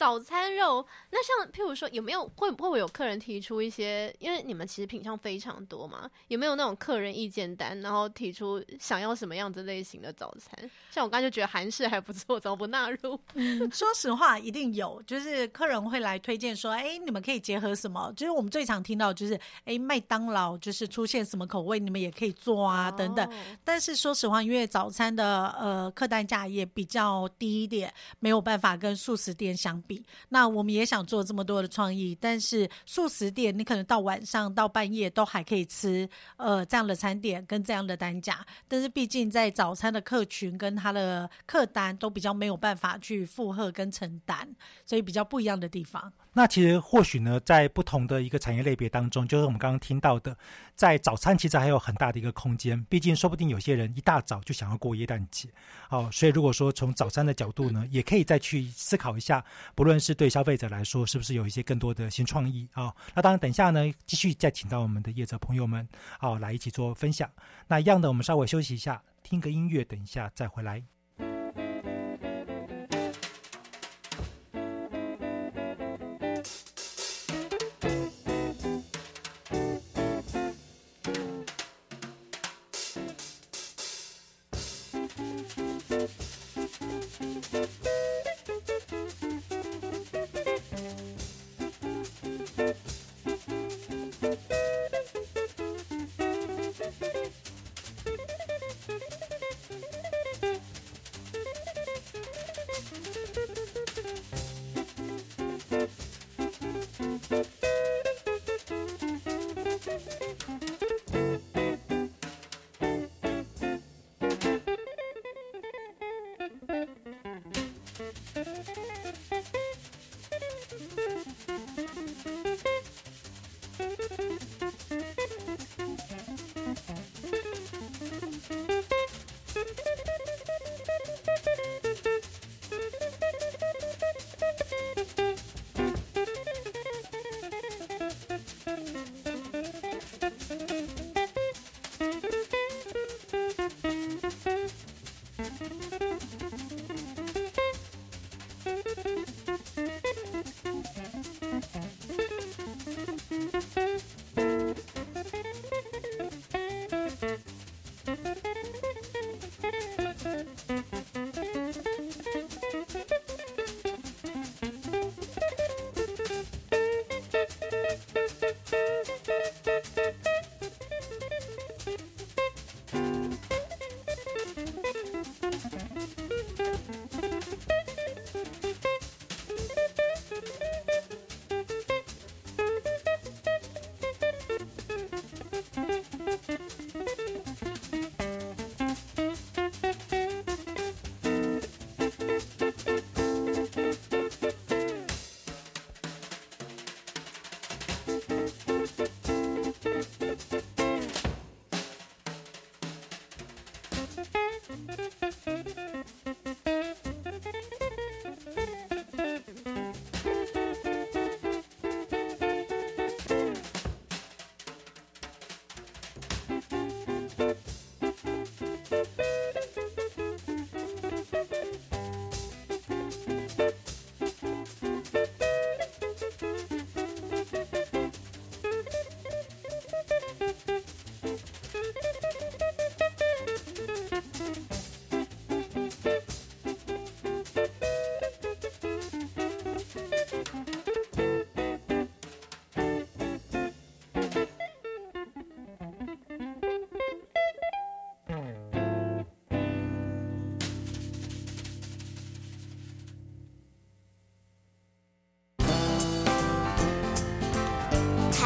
[0.03, 4.13] 早餐肉，那像譬如说，有没有会会不会有客人提出一些？
[4.19, 10.69] 因为你们其实品相非常多嘛，有没有那种客人意见单，然后提出想要什么样子类型的早餐？
[10.91, 13.17] 像我刚才就觉得韩式还不错，怎么不纳入？
[13.35, 18.11] 嗯，说实话，一定有，就是客人会来推荐说，哎，你们可以结合什么？
[18.17, 23.25] 就是我们最常听到就是，哎，麦当劳就是出现什么口味，你们也可以做啊，等等。
[23.63, 29.81] 但是说实话，因为早餐的呃客单价也比较低一点，没有办法跟素食店相。
[29.85, 29.92] 比
[30.29, 44.47] 那我们也想做这么多的创意，但是素食店你可能到晚上到半夜都还可以吃呃这样的餐点跟这样的单价，但是毕竟在早餐的客群跟他的客单都比较没有办法去负荷跟承担，
[44.85, 46.11] 所以比较不一样的地方。
[46.35, 50.35] 那其实或许呢，在不同的一个产业类别当中，就是我们刚刚听到的，
[50.73, 52.83] 在早餐其实还有很大的一个空间。
[52.85, 55.47] 毕竟说不定有些人一大早就想要过耶诞节，
[55.87, 62.93] 好，所以如果说从早餐的角度呢，也可以再去思考一下，不论是对消费者来说，是不是有一些更多的新创意啊？
[63.13, 65.87] 那当然，等一下呢，继续再请到我们的业者朋友们，
[66.19, 67.29] 啊，来一起做分享。
[67.67, 70.83] 那一样的，我们稍微休息一下，听个音乐，等一下再回来。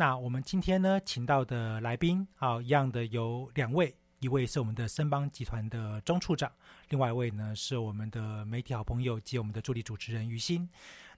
[0.00, 6.48] 那我们今天呢，请到的来宾啊，一样的有两位，一位是我们的申邦集团的钟处长，
[6.90, 10.70] 另外一位呢是我们的媒体好朋友及我们的助理主持人于心。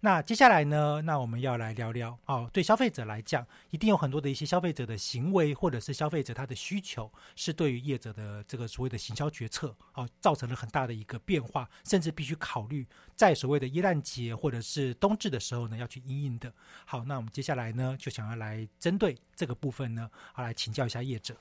[0.03, 16.51] 那接下来呢，那我们要来聊聊哦，对消费者来讲，一定有很多的一些消费者的行为，或者是消费者他的需求，是对于业者的这个所谓的行销决策哦，造成了很大的一个变化，甚至必须考虑在所谓的耶诞节或者是冬至的时候呢，要去应应的。
[16.87, 21.37] 好，那我们接下来呢，就想要来针对这个部分呢，好来请教一下业者。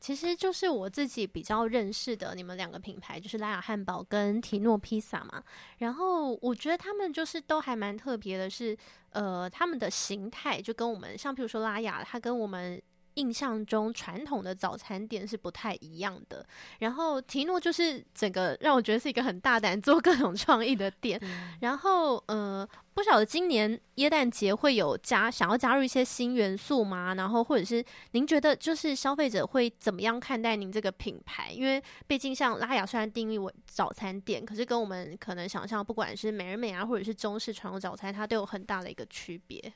[0.00, 5.42] 其实就是我自己比较认识的你们两个品牌，就是拉雅汉堡跟提诺披萨嘛。
[5.78, 8.76] 然后我觉得他们就是都还蛮特别的，是
[9.10, 12.80] 呃，他们的形态就跟我们像，比如说拉雅，它跟我们。
[13.18, 16.46] 印象中传统的早餐店是不太一样的，
[16.78, 21.20] 然后提诺就是整个让我觉得是一个很大胆做各种创意的店，
[21.60, 27.14] 然后呃不晓得今年耶诞节会有加想要加入一些新元素吗？
[27.14, 31.50] 然后或者是您觉得就是消费者会怎么样看待您这个品牌？
[31.50, 39.72] 因为毕竟像拉雅虽然定义为早餐店，可是跟我们可能想象不管是美人美啊或者是中式传统早餐，它都有很大的一个区别。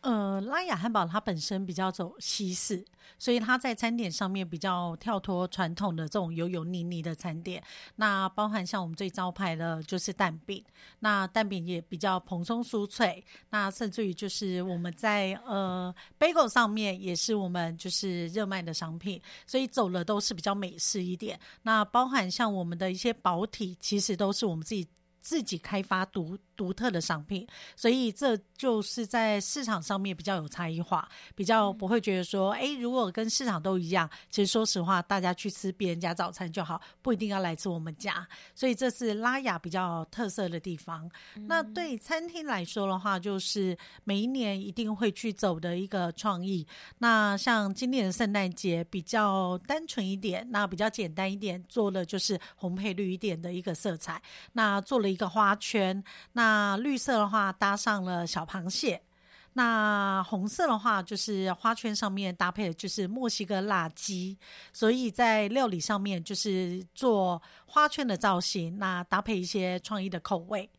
[0.00, 2.84] 呃，拉雅汉堡它本身比较走西式，
[3.18, 7.60] 所以它在餐点上面比较跳脱传统的这种油油腻腻的餐点。
[7.96, 10.64] 那包含像我们最招牌的就是蛋饼，
[11.00, 13.22] 那蛋饼也比较蓬松酥脆。
[13.50, 21.38] 那甚至于就是我们在呃 bagel 上面也是我们就是热卖的商品，所以走的都是比较美式一点。
[21.62, 24.86] 那包含像我们的一些薄体，其实都是我们自己。
[25.20, 27.46] 自己开发独独特的商品，
[27.76, 38.26] 所以这就是在市场上面比较有差异化，比较不会觉得说，哎，如果跟市场都一样，其实说实话，大家去吃别人家早餐就好，不一定要来吃我们家。
[38.54, 41.08] 所以这是拉雅比较特色的地方。
[41.46, 46.66] 那对餐厅来说的话，就是每一年一定会去走的一个创意。
[46.98, 54.20] 那像今年的圣诞节比较单纯一点，那比较简单一点，做了就是红配绿一点的一个色彩。
[54.52, 56.02] 那做了一个花圈，
[56.32, 59.02] 那绿色的话搭上了小螃蟹，
[59.54, 64.38] 那红色的话就是花圈上面搭配的就是墨西哥辣鸡，
[64.72, 70.70] 所以在料理上面就是做花圈的造型，那搭配一些创意的口味。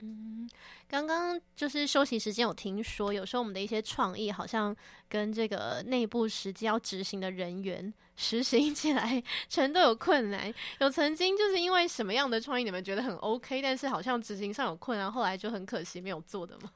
[0.00, 0.48] 嗯，
[0.88, 4.74] 刚刚就是休息时间，有听说有时候我们的一些创意好像
[5.08, 10.52] 跟这个内部实际要执行的人员实行起来 全都有困难。
[10.78, 16.70] 有曾经就是因为什么样的创意你们觉得很 OK，但是好像执行上有困难，后来就很可惜没有做的吗？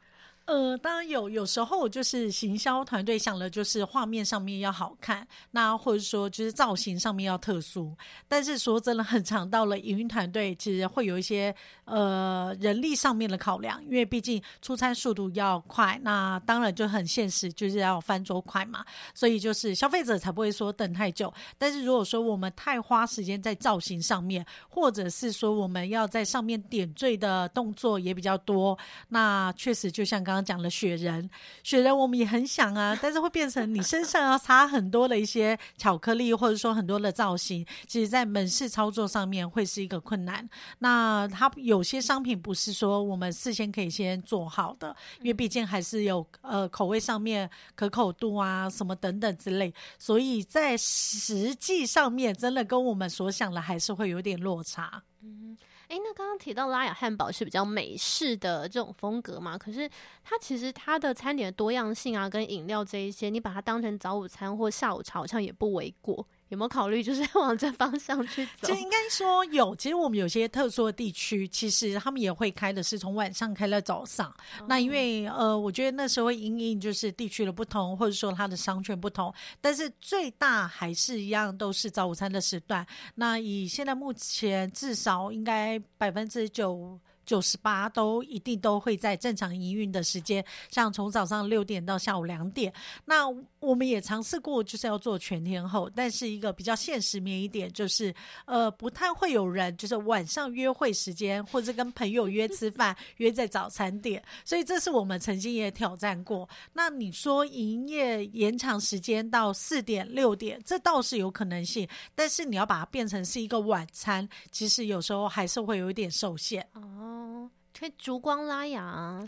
[0.48, 7.94] 呃，当然有，有时候就是行销团队想的就是画面上面要好看，那或者说就是造型上面要特殊。
[8.26, 18.82] 但是说真的，很长到了营运团队，其实会有一些呃人力上面的考量，因为毕竟出餐速度要快，那当然就很现实，就是要翻桌快嘛。
[19.12, 21.30] 所以就是消费者才不会说等太久。
[21.58, 28.78] 但是如果说我们太花时间在造型上面，或者是说我们要在上面点缀的动作也比较多，
[29.10, 30.37] 那确实就像刚。
[30.42, 31.28] 讲了雪人，
[31.62, 40.48] 雪人我们也很想啊，但是会变成你身上要擦很多的一些巧克力，或者说很多的造型，其实在门市操作上面会是一个困难。
[40.78, 55.02] 那它有些商品不是说我们事先可以先做好的，因为毕竟还是有呃口味上面可口度啊什么等等之类，所以在实际上面真的跟我们所想的还是会有点落差。
[55.22, 55.56] 嗯。
[55.88, 59.56] 哎，那刚刚提到拉雅汉堡是比较美式的这种风格嘛？
[59.56, 59.88] 可是
[60.22, 66.26] 它其实它的餐点多样性啊，跟饮料这一些，你把它当成早午餐或下午茶，好像也不为过。
[66.48, 68.68] 有没有考虑就是往这方向去走？
[68.68, 69.76] 就应该说有。
[69.76, 74.34] 其实我们有些特殊的地区，其实他们也会开的是从晚上开到早上。
[74.66, 82.86] 那因为呃，我觉得那时候因应就是地区的不同，或者说它的商圈不同，但是最大还是一样，都是早午餐的时段。
[83.14, 86.98] 那以现在目前至少应该百分之九。
[87.28, 92.72] 九十八都一定都会在正常营运的时间，像从早上六点到下午两点。
[93.04, 93.28] 那
[93.60, 98.14] 我们也尝试过，就是要做全天候，但是一个比较现实面一点，就是
[98.46, 104.24] 呃，不太会有人就是晚上约会时间，或者跟朋友约吃饭，约在早餐点。
[104.42, 106.48] 所以这是我们曾经也挑战过。
[106.72, 117.17] 那你说营业延长时间到四点六点，这倒是有可能性，但是你要把它变成是一个晚餐，其实有时候还是会有一点受限哦。
[117.18, 119.26] 哦，可以烛光拉雅。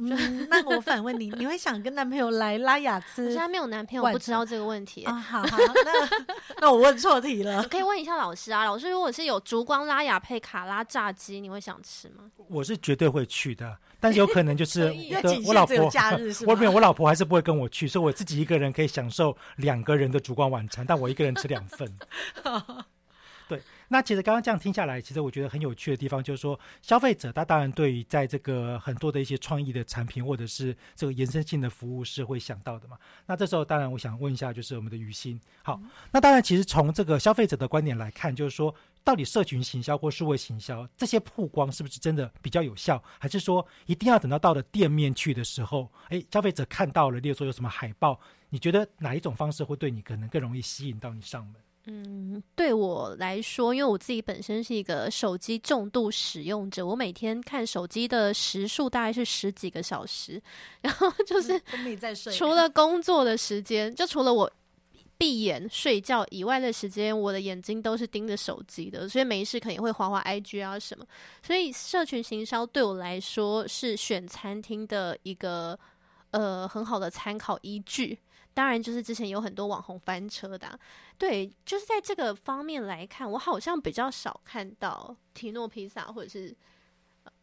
[0.00, 3.24] 嗯，那我反问你，你会想跟男朋友来拉雅 吃？
[3.24, 5.12] 我现在没有男朋友，我不知道这个问题啊。
[5.12, 6.08] 好，那
[6.60, 7.64] 那我问错题了。
[7.64, 12.30] 可以问一下老师啊，老师，如果是有烛光拉雅配卡拉炸鸡，你会想吃吗？
[12.48, 14.94] 我是绝对会去的，但是有可能就是
[15.44, 21.92] 我老婆假日是我没有，我老婆还是不会跟我去，所以我自己一个人可以享受两个人的烛光晚餐，但我一个人吃两份。
[23.88, 23.98] 对。
[23.98, 32.98] 那其实刚刚这样听下来，其实我觉得很有趣的地方就是说，消费者他当然对于在这个很多的一些创意的产品或者是这个延伸性的服务是会想到的嘛。
[33.26, 35.80] 那这时候当然我想问一下，就是我们的于心，好，
[36.12, 48.20] 那当然其实从这个消费者的观点来看，就是说到底社群行销或数位行销这些曝光是不是真的比较有效，还是说一定要等到到了店面去的时候，哎，消费者看到了，例如说有什么海报，
[48.50, 51.54] 你觉得哪一种方式会对你可能更容易吸引到你上门？
[51.90, 60.38] 嗯，对我来说，因为我自己本身是一个手机重度使用者，我每天看手机的时数大概是十几个小时，
[60.82, 61.58] 然后就是
[62.36, 64.50] 除了工作的时间，就除了我
[65.16, 71.06] 闭眼睡觉以外的时间，我的眼睛都是盯着手机的，所以没事肯定会滑滑 IG 啊什么，
[71.42, 75.78] 所以社群行销对我来说是选餐厅的一个
[76.32, 78.18] 呃很好的参考依据。
[78.58, 80.76] 当然，就是之前有很多网红翻车的，
[81.16, 86.52] 对，就是在这个方面来看，我好像比较少看到提诺披萨或者是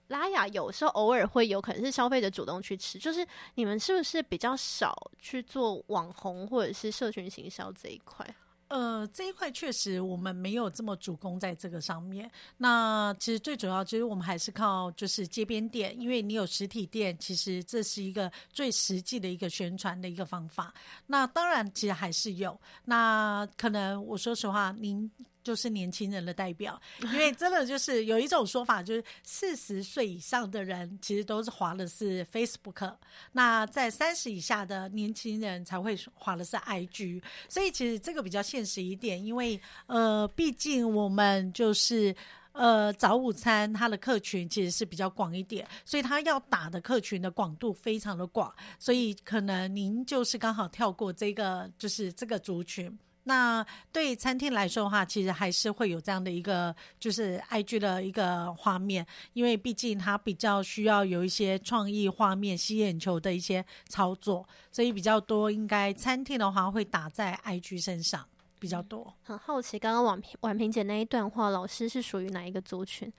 [0.07, 8.35] 拉雅，有时候偶尔会有可能是消费者主动去吃，就是你们是不是比较少去做网红或者是社群行销这一块？
[8.75, 12.29] 呃，这一块确实我们没有这么主攻在这个上面。
[12.57, 20.73] 那其实最主要，就是我们还是靠就是街边店，因为你有实体店，其实这是一个最实际的一个宣传的一个方法。
[21.07, 22.59] 那当然，其实还是有。
[22.83, 25.09] 那可能我说实话，您。
[25.45, 26.81] 就是年轻人的代表，
[27.13, 32.93] 因为真的就是有一种说法，就是四十岁以上的人其实都是滑的是 Facebook，
[33.31, 42.13] 那在三十以下的年轻人才会滑的是 IG，所以其实这个比较现实一点，因为呃，毕竟我们就是。
[42.57, 52.97] 呃，早午餐它的客群其实是比较广一点，所以它要打的客群的广度非常的广，所以可能您就是刚好跳过这个，就是这个族群。
[53.25, 68.25] 那对餐厅来说的话，其实还是会有这样的一个，就是 IG 的一个画面，因为毕竟它比较需要有一些创意画面、吸眼球的一些操作，所以比较多应该餐厅的话会打在 IG 身上。
[68.57, 73.11] 比较多，很好奇，刚刚婉平婉平姐那一段话，老师是属于哪一个族群？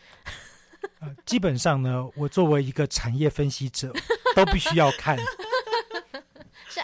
[0.98, 3.92] 呃，基本上呢，我作为一个产业分析者，
[4.34, 5.16] 都必须要看。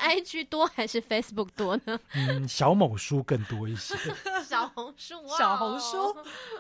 [0.02, 1.98] 是 IG 多还是 Facebook 多呢？
[2.14, 3.94] 嗯，小某书更多一些。
[4.44, 6.16] 小红书，小红书，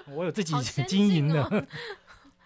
[0.06, 0.54] 我有自己
[0.86, 1.66] 经营的。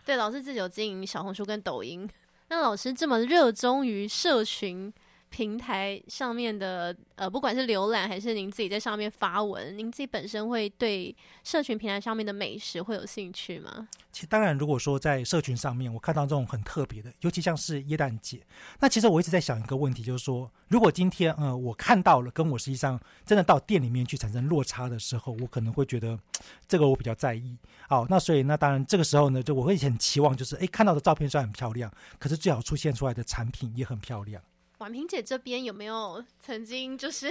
[0.04, 2.08] 对，老师自己有经营小红书跟抖音。
[2.48, 4.92] 那老师这么热衷于社群。
[5.36, 11.14] 平台上面的呃，不管是浏览还是您自己在上面发文，您自己本身会对
[11.44, 13.86] 社群平台上面的美食会有兴趣吗？
[14.10, 18.40] 其实当然，如果说在社群上面，我看到这种很特别的，尤其像是耶诞节，
[18.80, 26.18] 那其实我一直在想一个问题，就是说，如果今天呃我看到了，跟我实际上真的到店里面去产生落差的时候，我可能会觉得
[26.66, 27.58] 这个我比较在意。
[27.90, 34.42] 好，那所以那当然这个时候呢，就我会很期望，就是哎看到的照片虽然很漂亮，可是最好出现出来的产品也很漂亮。
[34.78, 37.30] 婉平姐这边有没有曾经就是，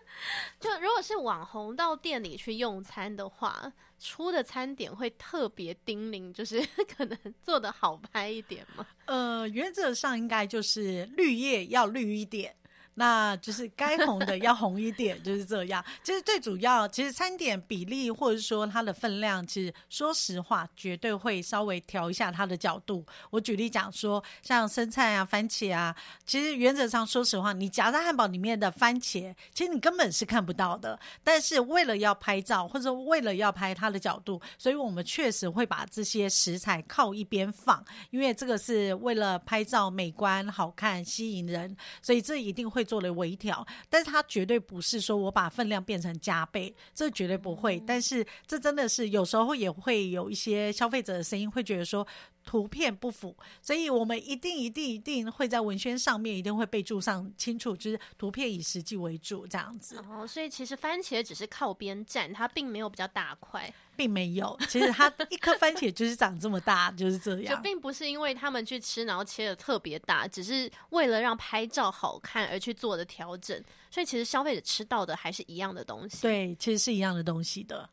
[0.58, 6.66] 就如果是网红到店里去用餐的话，出的餐点会特别叮咛，就是
[6.96, 8.86] 可能做的好拍一点吗？
[9.04, 12.54] 呃，原则上应该就是绿叶要绿一点。
[12.98, 15.82] 那就是该红的要红一点，就是这样。
[16.02, 23.06] 其实最主要，其实餐点比例或者说它的分量，其实说实话，绝对会稍微调一下它的角度。
[23.30, 25.94] 我举例讲说，像生菜啊、番茄啊，
[26.26, 30.98] 其实原则上说实话，你夹在汉堡里面的番茄，其实你根本是看不到的。
[31.22, 42.87] 但是为了要拍照，或者为了要拍它的角度，所以我们确实会把这些食材靠一边放，因为这个是为了拍照美观、好看、吸引人，所以这一定会。
[42.88, 47.80] 做了微调，但是它绝对不是说我把分量变成加倍，这绝对不会。
[47.86, 52.04] 但是这真的是有时候也会有一些消费者的声音，会觉得说。
[52.48, 60.02] 图片不符，所以我们一定一定一定会在文宣上面一定会备注上清楚，就是图片以实际为主这样子。
[60.08, 64.58] 哦，所以其实番茄只是靠边站，它并没有比较大块，并没有。
[64.66, 67.54] 其实它一颗番茄就是长这么大，就是这样。
[67.54, 73.62] 就并不是因为他们去吃然后切的特别大，只是为了让拍照好看而去做的调整。
[73.90, 76.22] 所以其实消费者吃到的还是一样的东西。
[76.22, 77.88] 对，其实是一样的东西的。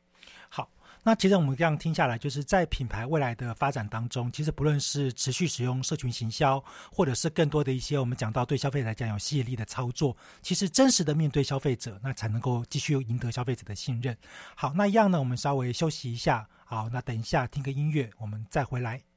[1.08, 6.60] 那其实我们这样听下来，就是在品牌未来的发展当中，其实不论是持续使用社群行销，
[6.92, 14.18] 或者是更多的一些我们讲到对消费者来讲有吸引力的操作，其实真实的面对消费者，那才能够继续赢得消费者的信任。
[14.56, 16.48] 好，那一样呢，我们稍微休息一下。
[16.66, 19.15] 好，那等一下听个音乐，我们再回来。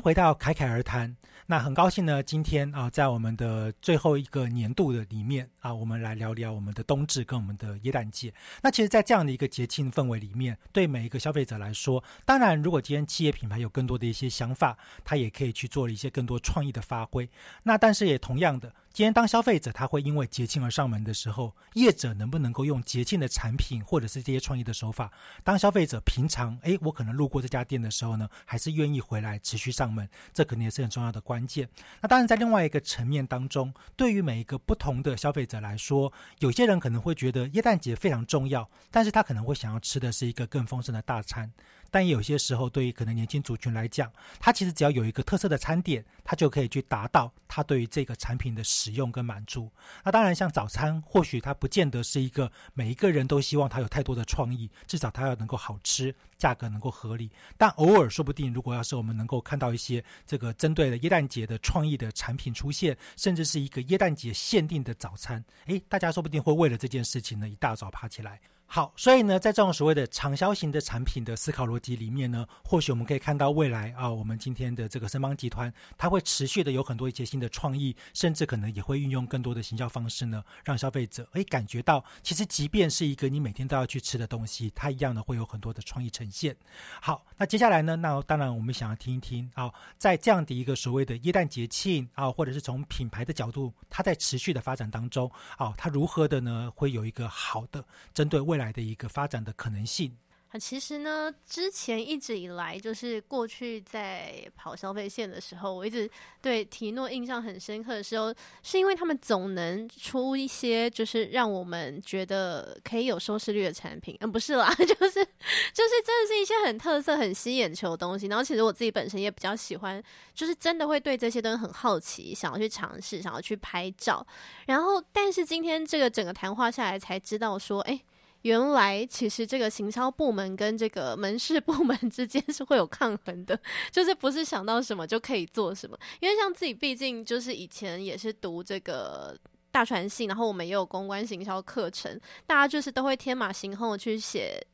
[0.00, 1.14] 回到侃侃而谈。
[1.46, 8.32] 那很高兴呢，今天啊，在我们的最后一个年度的里面啊，我们来聊聊我们的冬至跟我们的耶诞节。
[8.62, 17.28] 那其实，在这样的一个节庆氛围里面，对每一个消费者来说，当然，如果今天企业品牌有更多的一些想法，他也可以去做一些更多创意的发挥。
[17.64, 18.72] 那但是也同样的。
[18.92, 25.12] 今天当消费者他会因为节庆而上门的时候，业者能不能够用节庆的产品或者是这些创意的手法，
[25.44, 31.68] 当消费者平常诶，我可能路过这家店的时候呢，还是愿意回来持续上门，这肯定也是很重要的关键。
[32.00, 41.50] 那当然在另外一个层面当中，对于每一个不同的消费者来说，有些人可能会觉得耶诞节非常重要，但是他可能会想要吃的是一个更丰盛的大餐。
[41.90, 49.70] 但有些时候，对于可能年轻族群来讲，他其实只要有一个特色的餐点，他就可以去达到他对于这个产品的使用跟满足。
[50.04, 57.30] 那当然，像早餐，或许它不见得是一个每一个人都希望它有太多的创意，至少它要能够好吃，价格能够合理。
[57.56, 68.40] 但偶尔，说不定如果要是我们能够看到一些这个针对的耶诞节的创意的产品出现，甚至是一个耶诞节限定的早餐，诶，大家说不定会为了这件事情呢，一大早爬起来。
[68.72, 86.56] 好，所以呢，在这种所谓的畅销型的产品的思考逻辑里面呢，或许我们可以看到未来啊，我们今天的这个申邦集团，它会持续的有很多一些新的创意，甚至可能也会运用更多的行销方式呢，让消费者诶感觉到，其实即便是一个你每天都要去吃的东西，它一样的会有很多的创意呈现。
[87.02, 89.68] 好，那接下来呢，那当然我们想要听一听啊，
[89.98, 100.16] 在这样的一个所谓的耶诞节庆啊，或者是从品牌的角度，它在持续的发展当中啊，它如何的呢，会有一个好的针对未来的一个发展的可能性。
[100.52, 106.10] 啊，其实呢，之前一直以来，就是过去在跑消费线的时候，我一直
[106.42, 114.16] 对提诺印象很深刻的时候，是因为他们总能出一些就是让我们觉得可以有收视率的产品。
[114.18, 115.24] 嗯，不是啦， 就是
[115.72, 118.26] 就是真的是一些很特色、很吸眼球的东西。
[118.26, 120.02] 然后，其实我自己本身也比较喜欢，
[120.34, 124.26] 就是真的会对这些东西很好奇，想要去尝试，想要去拍照。
[124.66, 128.02] 然后，但是今天这个整个谈话下来，才知道说，哎。
[128.42, 133.58] 原来其实这个行销部门跟这个门市部门之间是会有抗衡的，
[133.90, 135.98] 就是不是想到什么就可以做什么。
[136.20, 139.36] 因为像自己毕竟就是以前也是读这个
[139.70, 144.64] 大传信，然后我们也有公关行销课程，大家就是都会天马行空的去写。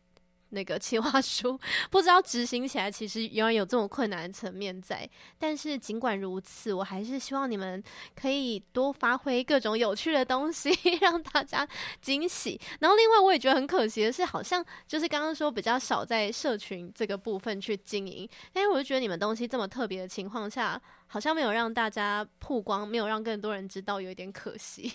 [0.50, 1.58] 那个企划书
[1.90, 5.08] 不知道执行起来，其实原来有这种困难的层面在。
[5.38, 7.82] 但是尽管如此，我还是希望你们
[8.14, 10.70] 可以多发挥各种有趣的东西，
[11.02, 11.66] 让大家
[12.00, 12.60] 惊喜。
[12.80, 18.28] 然后另外，我也觉得很可惜的是，好像就是刚刚说比较少在社群这个部分去经营。
[18.52, 24.92] 但是我就觉得你们东西这么特别的情况下，好像没有让大家曝光，没有让更多人知道，有一点可惜。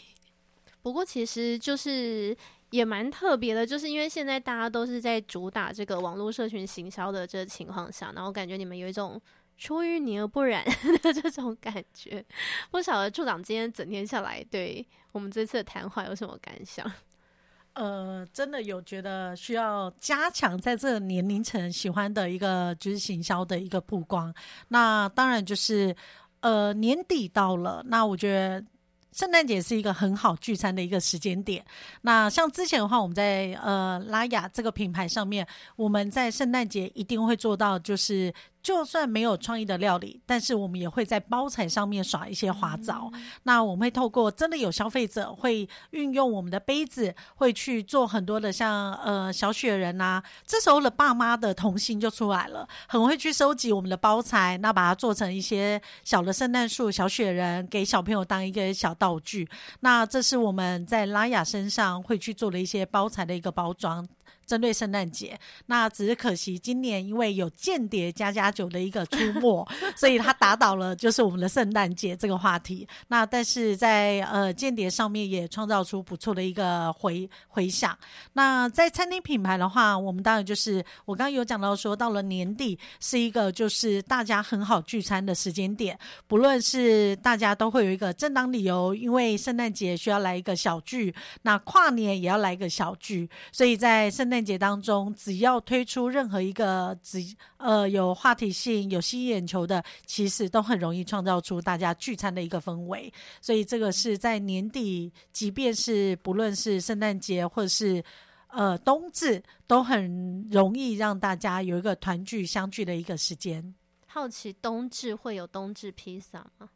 [0.82, 2.36] 不过其实就是。
[2.72, 9.22] 也蛮特别的，就是因为现在大家都是在主打这个网络社群行销的这个情况下，然后感觉你们有一种
[9.58, 10.64] 出淤泥而不染
[11.04, 12.26] 的这种感觉。
[12.70, 16.90] 不晓得处长今天整天下来，对我们这次的谈话有什么感想？
[17.76, 24.34] 呃，真的有觉得需要加强在这个年龄层喜欢的一个就是行销的一个曝光。
[24.70, 25.94] 那当然就是
[26.40, 28.64] 呃年底到了，那我觉得。
[29.12, 31.64] 圣诞节是一个很好聚餐的一个时间点。
[32.02, 35.46] 那像之前的话，我们在呃拉雅这个品牌上面，
[35.76, 38.34] 我们在圣诞节一定会做到，就是。
[38.62, 43.12] 就算没有创意的料理，但是我们也会在包材上面耍一些花招。
[43.44, 50.22] 那我们会透过真的有消费者会运用我们的杯子，会去做很多的像呃小雪人呐。
[50.46, 59.50] 这时候的爸妈的童心就出来了，很会去收集我们的包材，那把它做成一些小的圣诞树、小雪人，给小朋友当一个小道具。
[59.80, 64.08] 那这是我们在拉雅身上会去做的一些包材的一个包装。
[64.52, 72.86] 针对圣诞节，那只是可惜今年因为有间谍加加酒的一个出没，所以他打倒了就是我们的圣诞节这个话题。
[73.08, 77.98] 那但是在呃间谍上面也创造出不错的一个回回响。
[78.34, 85.98] 那在餐厅品牌的话，我们当然就是我刚刚有讲到说，到了年底是一个就是大家很好聚餐的时间点，
[86.28, 94.41] 不论是大家都会有一个正当理由，因为圣诞节需要来一个小聚，那跨年也要来一个小聚，所以在圣诞。
[94.44, 97.20] 节当中，只要推出任何一个只
[97.58, 103.12] 呃有话题性、有吸引眼球的，其实都很容易创造出大家聚餐的一个氛围。
[103.42, 108.04] 所以这个是在年底，即便是不论是圣诞节或者是
[108.48, 113.74] 呃冬至，都很容易让大家有一个团聚相聚的一个时间。
[114.06, 116.70] 好奇冬至会有冬至披萨吗？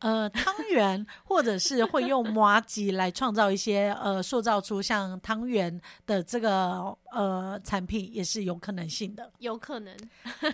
[0.00, 9.30] 呃，汤圆，或者是会用麻吉来创造一些呃，塑造出像汤圆的这个呃产品也是有可能性的。
[9.38, 9.96] 有可能，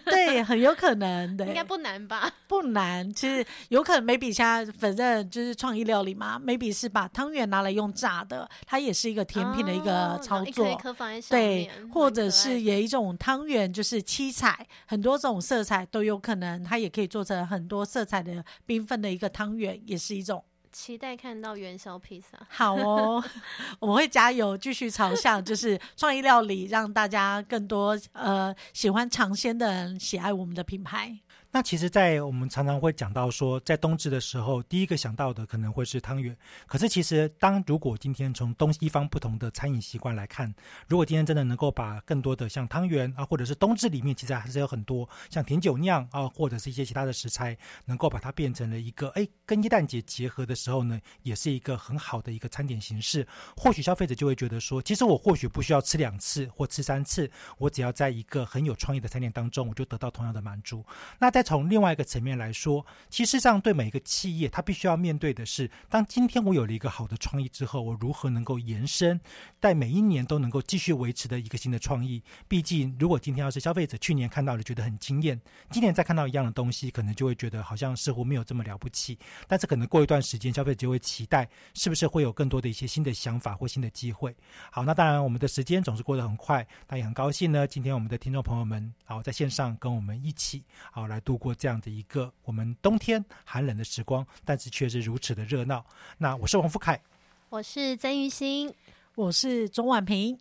[0.04, 2.32] 对，很有可能的，应该不难吧？
[2.46, 3.12] 不难。
[3.12, 11.20] 其实有可能，maybe 现在反正就是创意料理嘛，maybe 是把汤圆拿来用炸的，它也是一个甜品的一个操哦一颗作。
[11.30, 20.44] 对，或者是有一种汤圆，就是七彩，很多种色彩都有可能，它也可以做成很多色彩的缤纷的一个汤圆，也是一种。
[20.74, 22.36] 期待看到元宵披萨。
[22.48, 23.22] 好哦，
[23.78, 31.16] 我们会加油，继续朝向就是创意料理，让大家更多呃喜欢尝鲜的人喜爱我们的品牌。
[31.54, 36.36] 那其实，在我们常常会讲到说，在冬至的时候，第一个想到的可能会是汤圆。
[36.66, 40.52] 可是，其实当如果今天从东西方不同的餐饮习惯来看，
[40.88, 53.24] 如果今天真的能够把更多的像汤圆啊，或者是冬至里面，其实还是有很多像甜酒酿啊，或者是一些其他的食材，能够把它变成了一个哎跟耶诞节结合的时候呢，也是一个很好的一个餐点形式。
[53.56, 60.84] 或许消费者就会觉得说，其实我或许不需要吃两次或吃三次，我只要在一个很有创意的餐点当中，我就得到同样的满足。
[61.20, 69.20] 那在从另外一个层面来说，其实上对每一个企业，它必须要面对的是，当今天我有了一个好的创意之后，我如何能够延伸，
[69.60, 72.22] 在每一年都能够继续维持的一个新的创意。
[72.48, 75.40] 毕竟，如果今天要是消费者去年看到了觉得很惊艳，
[75.70, 79.18] 今年再看到一样的东西，可能就会觉得好像似乎没有这么了不起。
[79.46, 84.34] 但是可能过一段时间，消费者就会期待，是不是会有更多的一些新的想法或新的机会？
[84.70, 87.66] 好，那当然我们的时间总是过得很快，那也很高兴呢。
[87.66, 95.84] 今天我们的听众朋友们，好在线上跟我们一起，好来度过这样的一个我们冬天寒冷的时光，但是却是如此的热闹。
[96.18, 97.00] 那我是王福凯，
[97.48, 98.72] 我是曾玉新，
[99.14, 100.38] 我是钟婉平，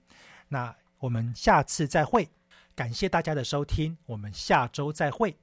[0.48, 2.30] 那我们下次再会，
[2.76, 5.36] 感谢大家的收听，我们下周再会。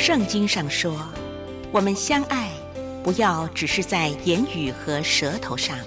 [0.00, 0.96] 圣经上说，
[1.70, 2.50] 我们相爱，
[3.04, 5.78] 不要只是在言语和舌头上，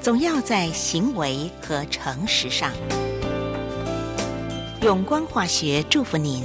[0.00, 2.72] 总要在行为和诚实上。
[4.82, 6.42] 永光化学祝福您。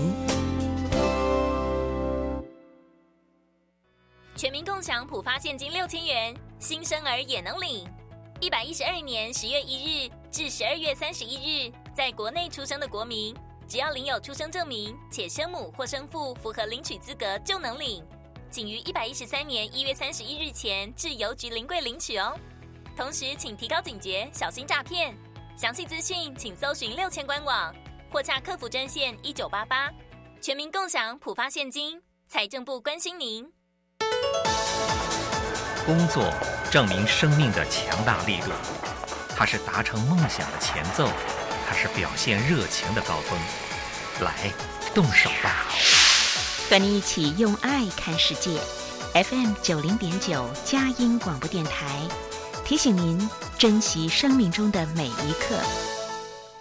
[4.36, 7.84] 全民共享普发现金六千元，新生儿也能领。
[8.40, 13.36] 一百一十二年十月一日至十二月三十一日，在国内出生的国民，
[13.72, 18.06] 只要领有出生证明，且生母或生父符合领取资格，就能领。
[18.50, 22.38] 请于一百一十三年一月三十一日前至邮局临柜领取哦。
[22.98, 25.16] 同时，请提高警觉，小心诈骗。
[25.56, 27.74] 详细资讯请搜寻六千官网
[28.12, 29.90] 或洽客服专线一九八八。
[30.42, 31.98] 全民共享普发现金，
[32.28, 33.50] 财政部关心您。
[35.86, 36.30] 工作
[36.70, 38.52] 证明生命的强大力度，
[39.30, 41.08] 它是达成梦想的前奏，
[41.72, 43.40] 它是表现热情的高峰。
[44.20, 44.52] 来，
[44.94, 45.68] 动手吧！
[46.70, 48.60] 和你一起用爱看世界。
[49.14, 52.02] FM 九零点九佳音广播电台
[52.66, 55.58] 提醒您珍惜生命中的每一刻。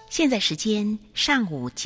[0.09, 1.79] 现在时间上午九。